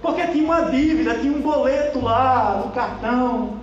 [0.00, 3.58] Porque tinha uma dívida, tinha um boleto lá no cartão.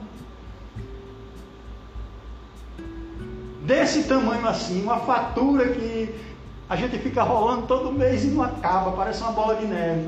[3.65, 6.13] desse tamanho assim, uma fatura que
[6.69, 10.07] a gente fica rolando todo mês e não acaba, parece uma bola de neve.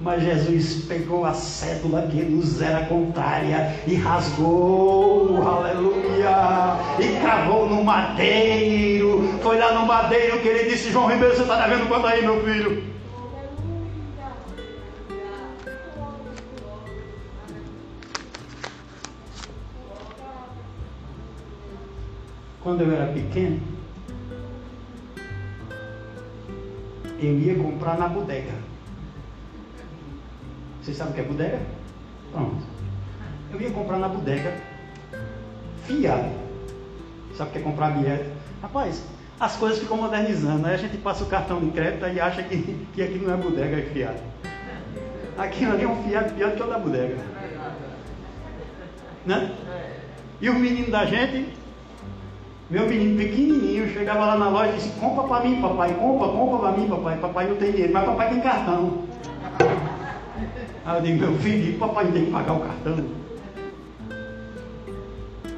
[0.00, 7.82] Mas Jesus pegou a cédula que nos era contrária e rasgou, aleluia, e cravou no
[7.82, 9.38] madeiro.
[9.42, 12.44] Foi lá no madeiro que ele disse: João Ribeiro, você está devendo quanto aí, meu
[12.44, 12.97] filho?
[22.68, 23.58] Quando eu era pequeno,
[27.18, 28.52] eu ia comprar na bodega.
[30.82, 31.60] Vocês sabem o que é bodega?
[32.30, 32.62] Pronto.
[33.54, 34.54] Eu ia comprar na bodega
[35.86, 36.30] fiado.
[37.34, 38.28] Sabe o que é comprar bilhete?
[38.60, 39.02] Rapaz,
[39.40, 40.66] as coisas ficam modernizando.
[40.66, 43.36] Aí a gente passa o cartão de crédito e acha que, que aqui não é
[43.38, 44.20] bodega, é fiado.
[45.38, 47.16] Aqui ali é um fiado pior que o da bodega.
[49.24, 49.56] Né?
[50.38, 51.56] E o menino da gente
[52.70, 56.58] meu menino pequenininho chegava lá na loja e disse: Compra para mim, papai, compra, compra
[56.58, 57.16] para mim, papai.
[57.16, 59.04] Papai não tem dinheiro, mas papai tem cartão.
[60.84, 63.06] Aí eu digo: Meu filho, papai não tem que pagar o cartão.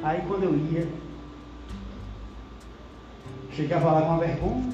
[0.03, 0.87] Aí quando eu ia,
[3.51, 4.69] chegava lá com uma vergonha.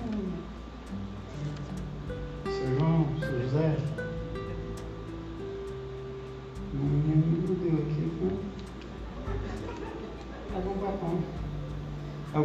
[2.46, 3.97] Seu João, seu José.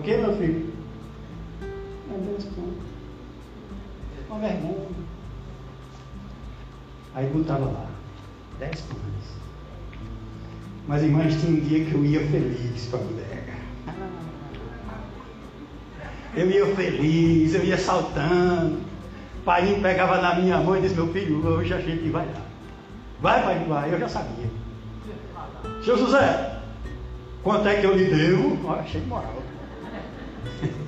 [0.02, 0.72] O que, meu filho?
[1.62, 2.74] É Deus pães.
[4.28, 4.88] Uma vergonha.
[7.14, 7.86] Aí botava lá,
[8.58, 9.00] dez pães.
[10.88, 13.52] Mas irmãs, tinha um dia que eu ia feliz para a bodega.
[16.34, 18.80] Eu ia feliz, eu ia saltando.
[19.44, 22.42] Pai pegava na minha mão e disse, meu filho, hoje a gente vai lá.
[23.20, 24.50] Vai, pai, vai, eu já sabia.
[25.84, 26.60] Seu José,
[27.44, 28.66] quanto é que eu lhe devo?
[28.66, 29.41] Olha, achei moral.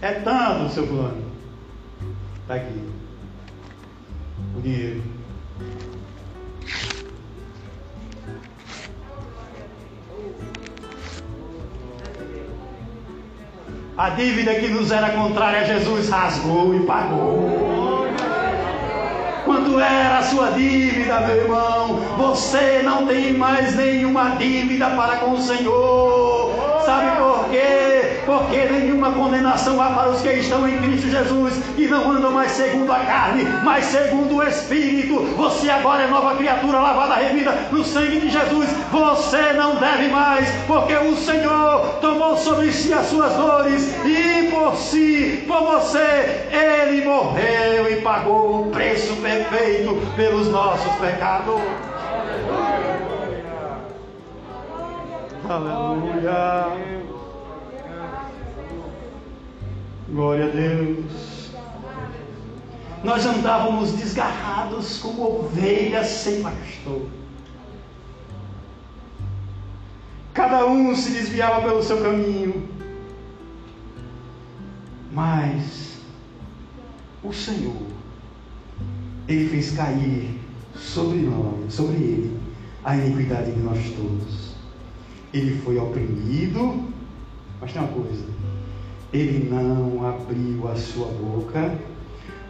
[0.00, 1.24] É tanto, seu plano.
[2.42, 2.88] Está aqui.
[4.56, 5.02] O dinheiro.
[13.96, 17.67] A dívida que nos era contrária, Jesus rasgou e pagou.
[19.48, 22.00] Quanto era a sua dívida, meu irmão?
[22.18, 26.52] Você não tem mais nenhuma dívida para com o Senhor.
[26.84, 27.87] Sabe por quê?
[28.28, 32.50] Porque nenhuma condenação há para os que estão em Cristo Jesus e não andam mais
[32.52, 35.18] segundo a carne, mas segundo o Espírito.
[35.34, 38.68] Você agora é nova criatura, lavada, remida no sangue de Jesus.
[38.92, 44.76] Você não deve mais, porque o Senhor tomou sobre si as suas dores e por
[44.76, 51.62] si, por você, Ele morreu e pagou o preço perfeito pelos nossos pecados.
[55.48, 57.08] Aleluia.
[60.10, 61.50] Glória a Deus.
[63.04, 67.06] Nós andávamos desgarrados como ovelhas sem pastor.
[70.32, 72.68] Cada um se desviava pelo seu caminho.
[75.12, 75.98] Mas
[77.22, 77.76] o Senhor,
[79.26, 80.40] Ele fez cair
[80.74, 82.40] sobre nós, sobre ele,
[82.82, 84.54] a iniquidade de nós todos.
[85.34, 86.88] Ele foi oprimido,
[87.60, 88.24] mas tem uma coisa,
[89.12, 91.72] ele não abriu a sua boca.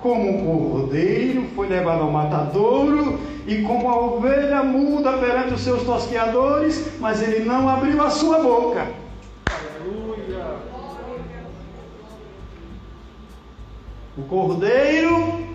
[0.01, 5.83] Como um cordeiro foi levado ao matadouro, e como a ovelha muda perante os seus
[5.83, 8.87] tosqueadores, mas ele não abriu a sua boca.
[9.51, 10.57] Aleluia.
[14.17, 15.47] O cordeiro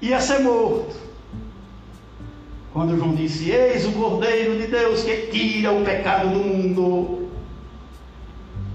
[0.00, 0.96] ia ser morto.
[2.72, 7.21] Quando João disse: Eis o cordeiro de Deus que tira o pecado do mundo.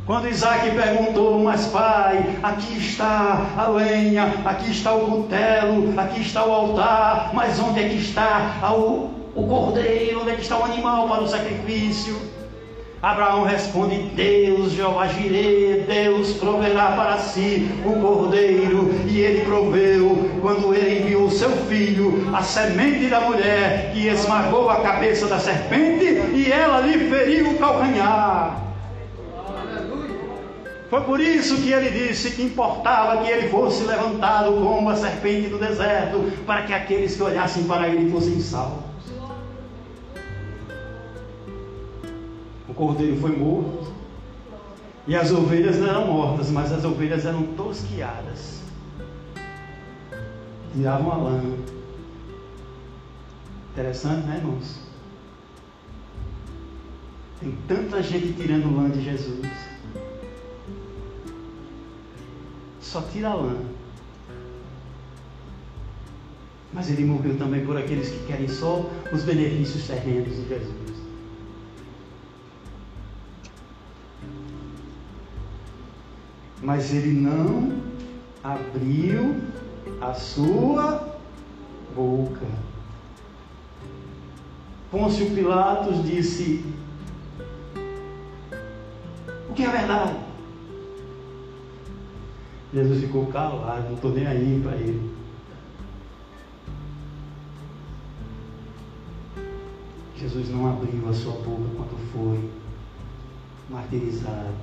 [0.07, 6.45] Quando Isaac perguntou, mas pai, aqui está a lenha, aqui está o cutelo, aqui está
[6.45, 10.63] o altar, mas onde é que está o, o cordeiro, onde é que está o
[10.63, 12.15] animal para o sacrifício?
[13.03, 20.73] Abraão responde: Deus, Jeová Jireh, Deus proverá para si o cordeiro, e ele proveu quando
[20.73, 26.49] ele enviou seu filho, a semente da mulher, que esmagou a cabeça da serpente, e
[26.49, 28.66] ela lhe feriu o calcanhar.
[30.89, 35.49] Foi por isso que ele disse que importava que ele fosse levantado como a serpente
[35.49, 38.85] do deserto, para que aqueles que olhassem para ele fossem salvos.
[42.69, 43.93] O cordeiro foi morto,
[45.05, 48.61] e as ovelhas não eram mortas, mas as ovelhas eram tosquiadas.
[50.73, 51.41] Tiravam a lã.
[53.73, 54.79] Interessante, né, irmãos?
[57.41, 59.66] Tem tanta gente tirando lã de Jesus.
[62.87, 63.57] Só tira a lã.
[66.73, 70.97] Mas ele morreu também por aqueles que querem só os benefícios terrenos de Jesus.
[76.61, 77.81] Mas ele não
[78.43, 79.35] abriu
[80.01, 81.17] a sua
[81.95, 82.45] boca.
[84.89, 86.65] Pôncio Pilatos disse:
[89.49, 90.26] O que é verdade?
[92.73, 95.15] Jesus ficou calado, não estou nem aí para ele.
[100.17, 102.49] Jesus não abriu a sua boca quando foi
[103.69, 104.55] martirizado.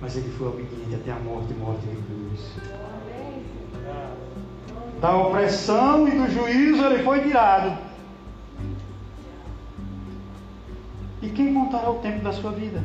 [0.00, 2.56] Mas ele foi obediente até a morte e morte de cruz.
[5.00, 7.78] Da opressão e do juízo ele foi tirado.
[11.22, 12.82] E quem montará o tempo da sua vida?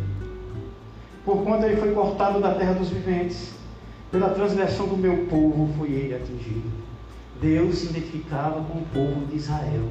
[1.25, 3.51] Porquanto ele foi cortado da terra dos viventes.
[4.11, 6.69] Pela transgressão do meu povo foi ele atingido.
[7.41, 9.87] Deus se identificava com o povo de Israel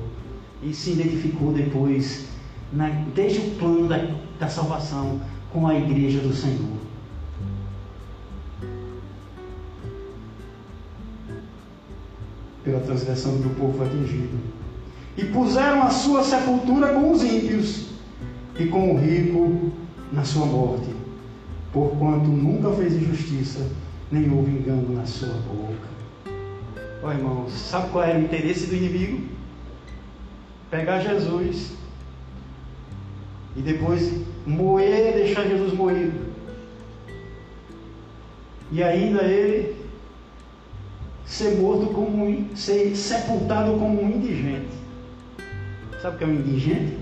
[0.62, 2.26] e se identificou depois,
[2.72, 5.20] na, desde o plano da, da salvação,
[5.53, 6.78] com a igreja do Senhor.
[12.62, 14.39] Pela transgressão do meu povo atingido.
[15.16, 17.87] E puseram a sua sepultura com os ímpios
[18.59, 19.72] e com o rico
[20.12, 20.89] na sua morte
[21.73, 23.71] porquanto nunca fez injustiça,
[24.11, 25.91] nem houve engano na sua boca.
[27.03, 29.29] Ó oh, irmãos, sabe qual era o interesse do inimigo?
[30.71, 31.73] Pegar Jesus
[33.57, 34.12] e depois
[34.47, 36.31] moer, deixar Jesus moído.
[38.73, 39.77] E ainda ele
[41.25, 44.68] ser morto como um, ser sepultado como um indigente.
[46.01, 46.99] Sabe o que é um indigente?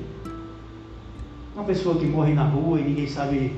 [1.55, 3.53] Uma pessoa que morre na rua e ninguém sabe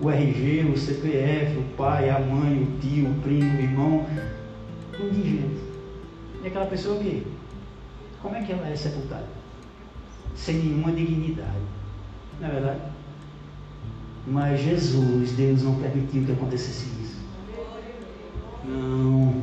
[0.00, 4.06] o RG, o CPF, o pai, a mãe, o tio, o primo, o irmão,
[5.00, 5.60] indigente.
[6.42, 7.26] E aquela pessoa que,
[8.20, 9.28] como é que ela é sepultada?
[10.34, 11.60] Sem nenhuma dignidade.
[12.40, 12.80] Não é verdade?
[14.26, 17.20] Mas Jesus, Deus não permitiu que acontecesse isso.
[18.64, 19.42] Não.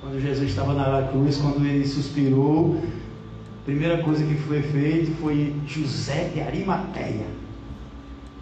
[0.00, 2.80] Quando Jesus estava na cruz, quando ele suspirou,
[3.62, 7.26] a primeira coisa que foi feita foi José de Arimateia.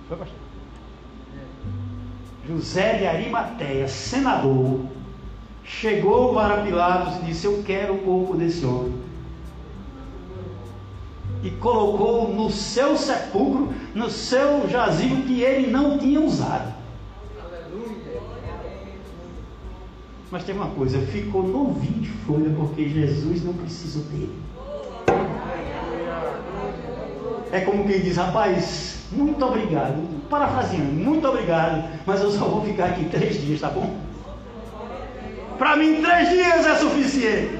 [0.08, 0.43] Foi, pastor?
[2.46, 4.80] José de Arimateia, senador,
[5.64, 8.92] chegou para Pilatos e disse: Eu quero o corpo desse homem.
[11.42, 16.72] E colocou no seu sepulcro, no seu jazigo que ele não tinha usado.
[20.30, 24.34] Mas tem uma coisa, ficou novinho de folha porque Jesus não precisou dele.
[27.52, 30.13] É como quem diz, rapaz, muito obrigado.
[30.28, 31.84] Parafraseando, muito obrigado.
[32.06, 33.94] Mas eu só vou ficar aqui três dias, tá bom?
[35.58, 37.58] Para mim, três dias é suficiente.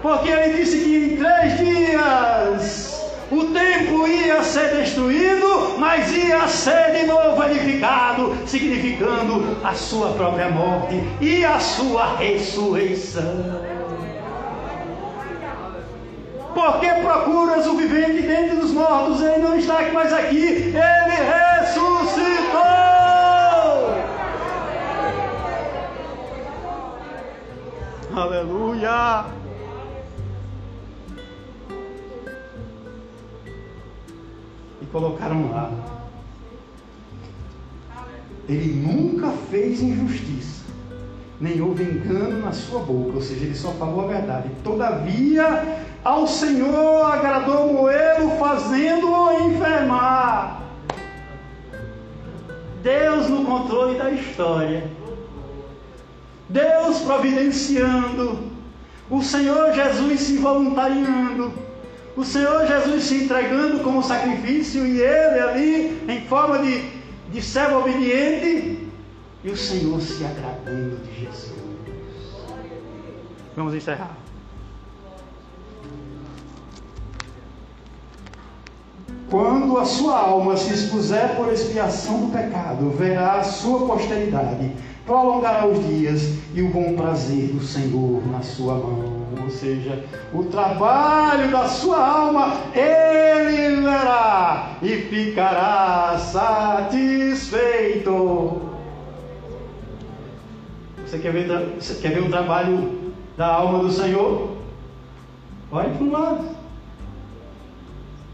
[0.00, 2.98] Porque ele disse que em três dias
[3.30, 10.48] o templo ia ser destruído, mas ia ser de novo edificado, significando a sua própria
[10.48, 13.67] morte e a sua ressurreição.
[16.58, 21.14] Porque procuras o vivente dentro dos mortos, ele não está mais aqui, ele
[21.62, 22.58] ressuscitou.
[28.12, 29.26] Aleluia!
[34.82, 35.70] E colocaram lá.
[38.48, 40.64] Ele nunca fez injustiça,
[41.40, 44.50] nem houve engano na sua boca, ou seja, ele só falou a verdade.
[44.64, 50.62] Todavia, ao Senhor agradou moê-lo, fazendo-o enfermar.
[52.82, 54.90] Deus no controle da história.
[56.48, 58.50] Deus providenciando,
[59.10, 61.52] o Senhor Jesus se voluntariando,
[62.16, 66.90] o Senhor Jesus se entregando como sacrifício e ele ali em forma de,
[67.30, 68.88] de servo obediente
[69.44, 71.58] e o Senhor se agradando de Jesus.
[73.54, 74.27] Vamos encerrar.
[79.30, 84.72] Quando a sua alma se expuser por expiação do pecado, verá a sua posteridade
[85.08, 89.26] prolongará os dias e o bom prazer do Senhor na sua mão.
[89.42, 90.04] Ou seja,
[90.34, 97.48] o trabalho da sua alma ele verá e ficará satisfeito.
[100.98, 104.58] Você quer ver, você quer ver o trabalho da alma do Senhor?
[105.72, 106.57] Olhe para o lado.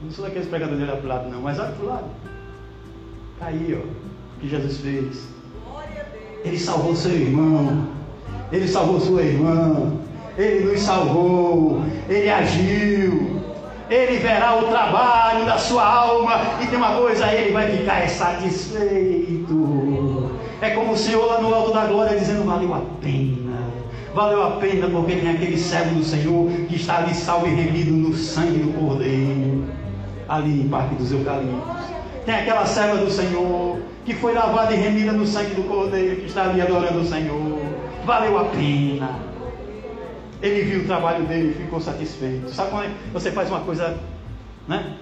[0.05, 2.05] Não sou daqueles pregadores de olhar para o lado, não, mas olhe para o lado.
[3.33, 5.27] Está aí, ó, o que Jesus fez.
[6.45, 7.87] Ele salvou seu irmão.
[8.53, 9.95] Ele salvou sua irmã.
[10.37, 11.81] Ele nos salvou.
[12.07, 13.41] Ele agiu.
[13.89, 16.35] Ele verá o trabalho da sua alma.
[16.63, 19.55] E tem uma coisa, ele vai ficar satisfeito.
[20.61, 23.55] É como o Senhor lá no alto da glória dizendo: valeu a pena.
[24.15, 27.91] Valeu a pena porque tem aquele servo do Senhor que está ali salvo e remido
[27.91, 29.65] no sangue do Cordeiro.
[30.29, 31.85] Ali em Parque dos Eucaliptos.
[32.25, 36.27] Tem aquela serva do Senhor que foi lavada e remida no sangue do Cordeiro, que
[36.27, 37.59] está ali adorando o Senhor.
[38.05, 39.19] Valeu a pena.
[40.43, 42.51] Ele viu o trabalho dele e ficou satisfeito.
[42.51, 43.99] Sabe quando você faz uma coisa,
[44.69, 44.97] né?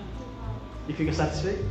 [0.89, 1.65] E fica satisfeito?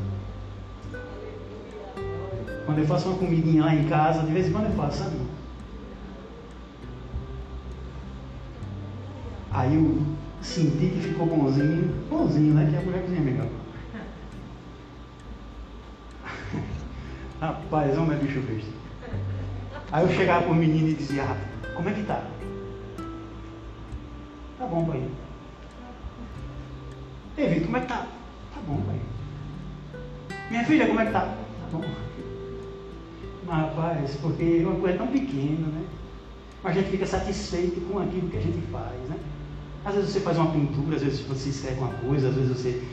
[2.66, 5.16] Quando eu faço uma comidinha lá em casa, de vez em quando eu faço, sabe?
[9.52, 10.02] Aí eu
[10.42, 12.68] senti que ficou bonzinho, bonzinho, né?
[12.70, 13.48] Que a mulher cozinha melhor.
[17.40, 18.72] Rapaz, homem é bicho besta.
[19.92, 21.38] Aí eu chegava pro menino e dizia, ah,
[21.76, 22.24] como é que tá?
[24.58, 25.04] Tá bom, pai.
[27.38, 28.08] Ei, Vitor, como é que tá?
[28.54, 29.00] Tá bom, pai.
[30.50, 31.22] Minha filha, como é que tá?
[31.22, 31.84] Tá bom.
[33.46, 35.86] Mas, rapaz, porque uma coisa é tão pequena, né?
[36.64, 39.18] Mas a gente fica satisfeito com aquilo que a gente faz, né?
[39.84, 42.84] Às vezes você faz uma pintura, às vezes você escreve uma coisa, às vezes você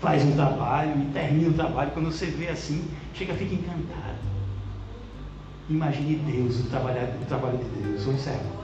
[0.00, 2.84] faz um trabalho e termina o trabalho, quando você vê assim,
[3.14, 4.18] chega, fica encantado.
[5.70, 8.06] Imagine Deus, o trabalho, o trabalho de Deus.
[8.06, 8.62] Encerrar.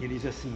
[0.00, 0.52] Ele diz assim: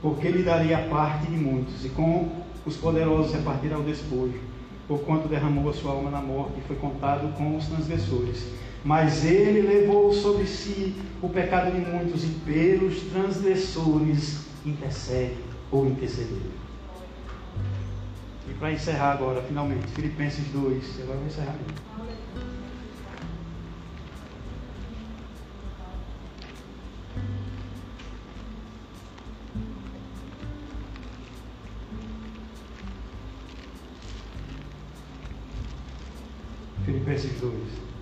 [0.00, 4.40] Porque lhe daria parte de muitos, e com os poderosos repartirá o despojo,
[4.88, 8.46] porquanto derramou a sua alma na morte e foi contado com os transgressores.
[8.84, 15.38] Mas ele levou sobre si o pecado de muitos e pelos transgressores intercede
[15.72, 16.52] ou intercedeu.
[18.46, 21.56] E para encerrar agora, finalmente, Filipenses 2, agora vou encerrar.
[36.84, 37.93] Filipenses 2.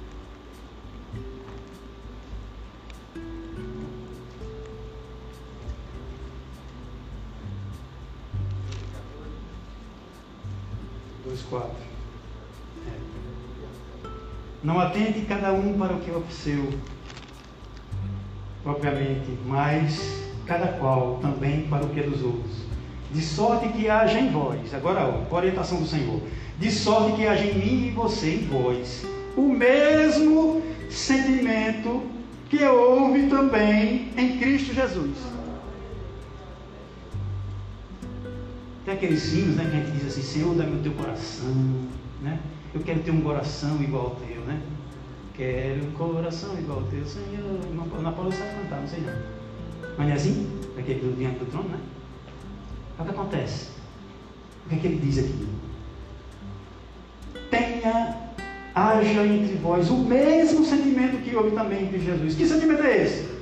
[11.53, 11.68] 4.
[12.88, 14.09] É.
[14.64, 16.72] Não atende cada um para o que é o seu,
[18.62, 22.62] propriamente, mas cada qual também para o que é dos outros.
[23.12, 26.22] De sorte que haja em vós, agora ó, a orientação do Senhor,
[26.59, 29.05] de sorte que haja em mim e você, em vós,
[29.36, 32.03] o mesmo sentimento
[32.48, 35.31] que houve também em Cristo Jesus
[39.03, 41.53] aqueles hinos né, que a gente diz assim, Senhor, dá-me o teu coração,
[42.22, 42.38] né?
[42.72, 44.62] Eu quero ter um coração igual ao teu, né?
[45.34, 48.00] Quero um coração igual ao teu, Senhor.
[48.00, 49.12] Na Paula sabe cantar, não sei não.
[49.98, 50.48] Mas é assim?
[50.76, 51.78] Do diante do trono, né?
[52.98, 53.70] O que acontece?
[54.64, 55.48] O que é que ele diz aqui?
[57.50, 58.16] Tenha,
[58.74, 62.36] haja entre vós o mesmo sentimento que houve também de Jesus.
[62.36, 63.32] Que sentimento é esse?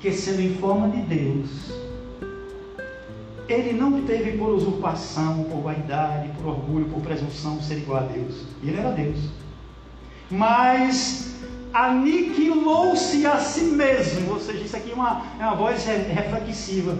[0.00, 1.72] que sendo em forma de Deus,
[3.50, 8.44] ele não teve por usurpação, por vaidade, por orgulho, por presunção ser igual a Deus.
[8.62, 9.18] Ele era Deus.
[10.30, 11.34] Mas
[11.72, 14.32] aniquilou-se a si mesmo.
[14.32, 16.96] Ou seja, isso aqui é uma, é uma voz reflexiva.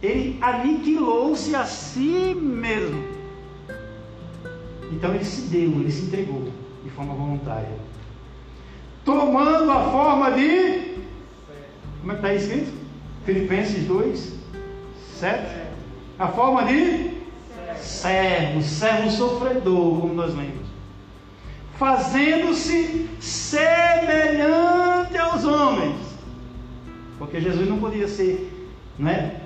[0.00, 3.02] Ele aniquilou-se a si mesmo.
[4.92, 6.52] Então ele se deu, ele se entregou
[6.84, 7.72] de forma voluntária.
[9.04, 10.94] Tomando a forma de.
[12.00, 12.72] Como é que está escrito?
[13.24, 14.43] Filipenses 2,
[15.24, 15.42] 7.
[16.18, 17.12] A forma de
[17.78, 20.66] servo, servo sofredor, como nós lemos.
[21.78, 25.96] Fazendo-se semelhante aos homens.
[27.18, 28.68] Porque Jesus não podia ser,
[28.98, 29.36] não é?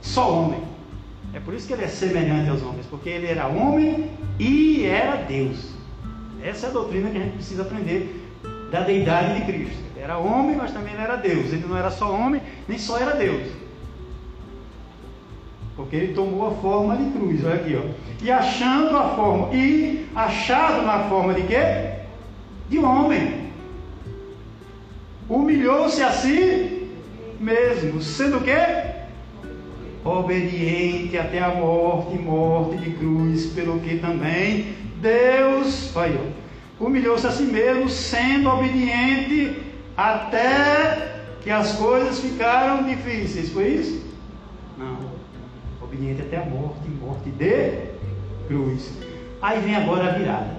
[0.00, 0.62] Só homem.
[1.34, 5.16] É por isso que ele é semelhante aos homens, porque ele era homem e era
[5.16, 5.72] Deus.
[6.42, 8.18] Essa é a doutrina que a gente precisa aprender
[8.70, 9.78] da deidade de Cristo.
[9.94, 11.52] Ele era homem, mas também ele era Deus.
[11.52, 13.61] Ele não era só homem, nem só era Deus.
[15.76, 17.82] Porque ele tomou a forma de cruz, olha aqui, ó.
[18.22, 21.92] E achando a forma, e achado na forma de quê?
[22.68, 23.50] De homem.
[25.28, 26.90] Humilhou-se a si
[27.40, 28.92] mesmo, sendo o quê?
[30.04, 36.26] obediente até a morte, morte de cruz, pelo que também Deus falhou.
[36.80, 39.62] Humilhou-se a si mesmo, sendo obediente
[39.96, 43.50] até que as coisas ficaram difíceis.
[43.50, 44.04] Foi isso?
[44.76, 45.11] Não.
[45.92, 47.90] Obediente até a morte, morte de
[48.48, 48.90] cruz.
[49.42, 50.56] Aí vem agora a virada.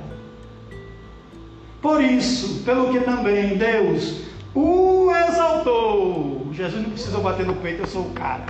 [1.81, 6.49] Por isso, pelo que também Deus o exaltou.
[6.53, 8.45] Jesus não precisou bater no peito, eu sou o cara.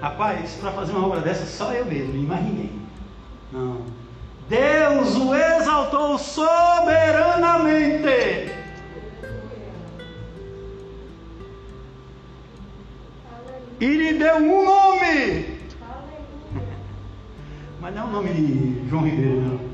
[0.00, 2.70] Rapaz, para fazer uma obra dessa, só eu mesmo, e mais ninguém.
[3.50, 3.82] Não.
[4.48, 8.52] Deus o exaltou soberanamente.
[13.80, 15.47] E lhe deu um nome.
[17.80, 19.68] Mas não é o nome de João Ribeiro, não.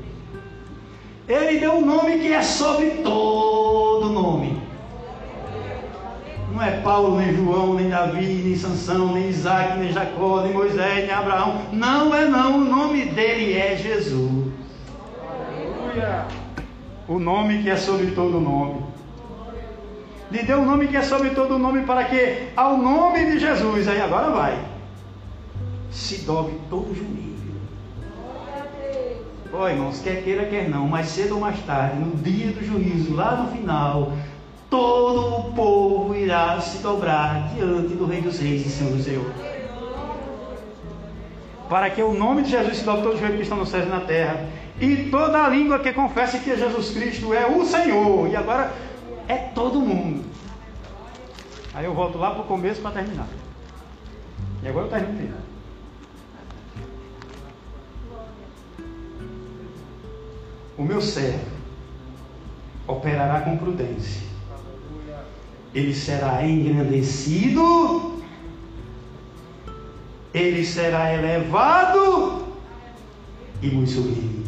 [1.27, 4.61] Ele deu um nome que é sobre todo nome.
[6.51, 11.05] Não é Paulo, nem João, nem Davi, nem Sansão, nem Isaac, nem Jacó, nem Moisés,
[11.05, 11.63] nem Abraão.
[11.73, 14.53] Não é não, o nome dele é Jesus.
[15.19, 16.25] Aleluia.
[17.07, 18.85] O nome que é sobre todo nome.
[20.31, 23.87] Lhe deu um nome que é sobre todo nome para que ao nome de Jesus,
[23.87, 24.57] aí agora vai,
[25.95, 27.35] se dobre todo juízo.
[29.53, 32.63] Ó oh, irmãos, quer queira, quer não, mais cedo ou mais tarde, no dia do
[32.63, 34.11] juízo, lá no final,
[34.69, 39.33] todo o povo irá se dobrar diante do Rei dos Reis e Senhor dos Senhores.
[41.69, 43.83] Para que o nome de Jesus se dobre todos os reis que estão no céu
[43.83, 44.45] e na terra,
[44.79, 48.73] e toda língua que confesse que Jesus Cristo é o Senhor, e agora
[49.29, 50.25] é todo mundo.
[51.73, 53.27] Aí eu volto lá para o começo para terminar.
[54.61, 55.54] E agora eu termino.
[60.77, 61.45] O meu servo
[62.87, 64.25] operará com prudência
[65.75, 68.23] ele será engrandecido,
[70.33, 72.45] ele será elevado
[73.61, 74.45] e muito sublime.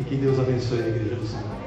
[0.00, 1.62] E que Deus abençoe a igreja do Senhor.